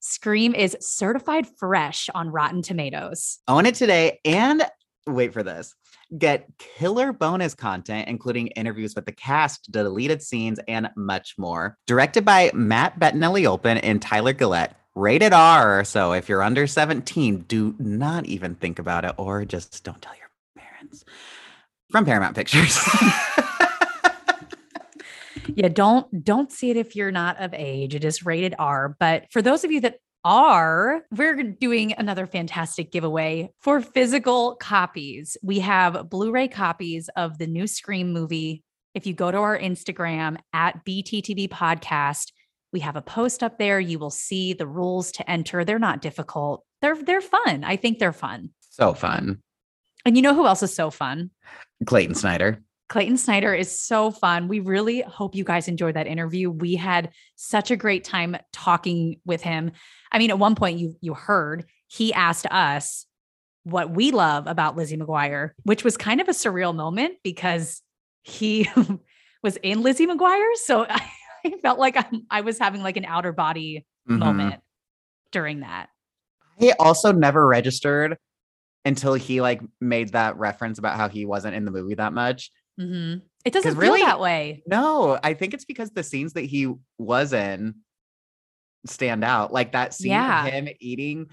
[0.00, 3.38] Scream is certified fresh on Rotten Tomatoes.
[3.46, 4.64] Own it today and
[5.06, 5.74] wait for this.
[6.16, 11.76] Get killer bonus content, including interviews with the cast, deleted scenes, and much more.
[11.86, 14.72] Directed by Matt Bettinelli-Olpin and Tyler Gillett.
[14.96, 15.84] Rated R.
[15.84, 20.14] So if you're under 17, do not even think about it or just don't tell
[20.16, 21.04] your parents.
[21.90, 22.78] From Paramount Pictures.
[25.56, 27.94] Yeah, don't don't see it if you're not of age.
[27.94, 28.96] It is rated R.
[28.98, 35.36] But for those of you that are, we're doing another fantastic giveaway for physical copies.
[35.42, 38.62] We have Blu-ray copies of the new Scream movie.
[38.94, 42.32] If you go to our Instagram at BTTB podcast,
[42.72, 43.80] We have a post up there.
[43.80, 45.64] You will see the rules to enter.
[45.64, 46.64] They're not difficult.
[46.80, 47.64] They're they're fun.
[47.64, 48.50] I think they're fun.
[48.70, 49.42] So fun.
[50.04, 51.30] And you know who else is so fun?
[51.84, 52.62] Clayton Snyder.
[52.90, 54.48] Clayton Snyder is so fun.
[54.48, 56.50] We really hope you guys enjoyed that interview.
[56.50, 59.70] We had such a great time talking with him.
[60.10, 63.06] I mean, at one point you you heard he asked us
[63.62, 67.80] what we love about Lizzie McGuire, which was kind of a surreal moment because
[68.22, 68.68] he
[69.42, 70.54] was in Lizzie McGuire.
[70.56, 71.00] So I,
[71.44, 74.18] I felt like I'm, I was having like an outer body Mhm.
[74.18, 74.60] moment
[75.30, 75.90] during that.
[76.58, 78.16] He also never registered
[78.84, 82.50] until he like made that reference about how he wasn't in the movie that much.
[82.80, 83.22] Mhm.
[83.44, 84.62] It doesn't feel really- that way.
[84.66, 87.74] No, I think it's because the scenes that he was in
[88.86, 89.52] stand out.
[89.52, 90.46] Like that scene Yeah.
[90.46, 91.26] of him eating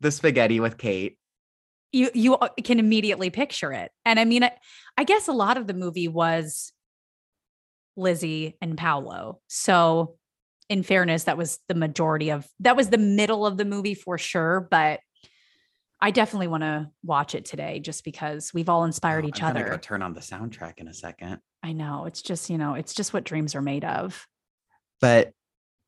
[0.00, 1.16] the spaghetti with Kate.
[1.92, 3.90] you you uh, can immediately picture it.
[4.04, 4.52] And I mean, I,
[4.96, 6.72] I guess a lot of the movie was
[7.96, 9.40] Lizzie and Paolo.
[9.48, 10.16] So,
[10.68, 14.18] in fairness, that was the majority of that was the middle of the movie for
[14.18, 14.68] sure.
[14.70, 15.00] But
[16.02, 19.50] I definitely want to watch it today just because we've all inspired Oh, each I'm
[19.56, 19.68] other.
[19.68, 21.40] Go turn on the soundtrack in a second.
[21.62, 24.26] I know it's just you know it's just what dreams are made of.
[25.00, 25.32] But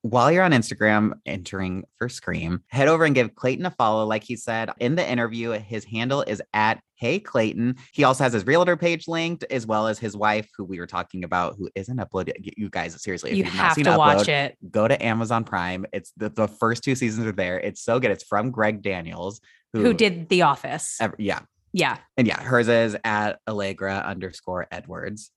[0.02, 4.04] while you're on Instagram entering for Scream, head over and give Clayton a follow.
[4.04, 7.76] Like he said in the interview, his handle is at Hey Clayton.
[7.92, 10.86] He also has his realtor page linked, as well as his wife, who we were
[10.86, 12.32] talking about, who isn't uploaded.
[12.56, 14.56] You guys, seriously, if you have not seen to Upload, watch it.
[14.70, 15.86] go to Amazon Prime.
[15.92, 17.58] It's the, the first two seasons are there.
[17.58, 18.10] It's so good.
[18.10, 19.40] It's from Greg Daniels,
[19.72, 20.98] who, Who did The Office?
[21.18, 21.40] yeah.
[21.74, 25.30] Yeah, And yeah, hers is at Allegra underscore Edwards.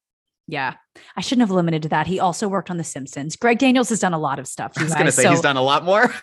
[0.47, 0.75] Yeah.
[1.17, 2.07] I shouldn't have limited to that.
[2.07, 3.35] He also worked on The Simpsons.
[3.35, 4.73] Greg Daniels has done a lot of stuff.
[4.77, 6.13] I was gonna say so- he's done a lot more.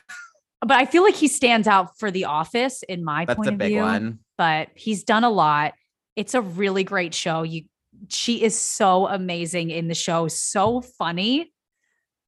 [0.61, 3.53] but I feel like he stands out for The Office in my That's point a
[3.53, 3.81] of big view.
[3.83, 4.19] one.
[4.39, 5.75] But he's done a lot.
[6.17, 7.43] It's a really great show.
[7.43, 7.63] You,
[8.09, 11.53] she is so amazing in the show, so funny.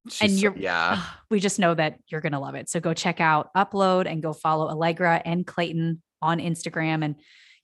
[0.09, 0.95] She's so- you're- yeah.
[0.97, 2.69] Ah, we just know that you're gonna love it.
[2.69, 7.03] So go check out Upload and go follow Allegra and Clayton on Instagram.
[7.03, 7.15] And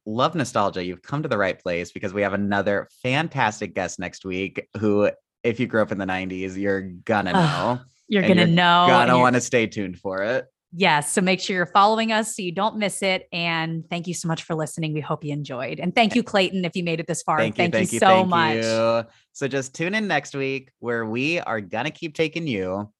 [0.05, 4.25] love nostalgia, you've come to the right place because we have another fantastic guest next
[4.25, 5.09] week who,
[5.43, 7.79] if you grew up in the 90s, you're gonna know.
[8.09, 8.85] You're to you're know.
[8.87, 10.45] gonna want to stay tuned for it.
[10.75, 11.11] Yes.
[11.11, 13.27] So make sure you're following us so you don't miss it.
[13.31, 14.93] And thank you so much for listening.
[14.93, 15.79] We hope you enjoyed.
[15.79, 17.37] And thank you, Clayton, if you made it this far.
[17.37, 18.55] Thank you, thank you, so thank much.
[18.57, 19.05] you.
[19.33, 22.91] So just tune in next week where we are gonna keep taking you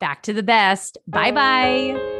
[0.00, 0.98] Back to the best.
[1.06, 2.19] Bye bye.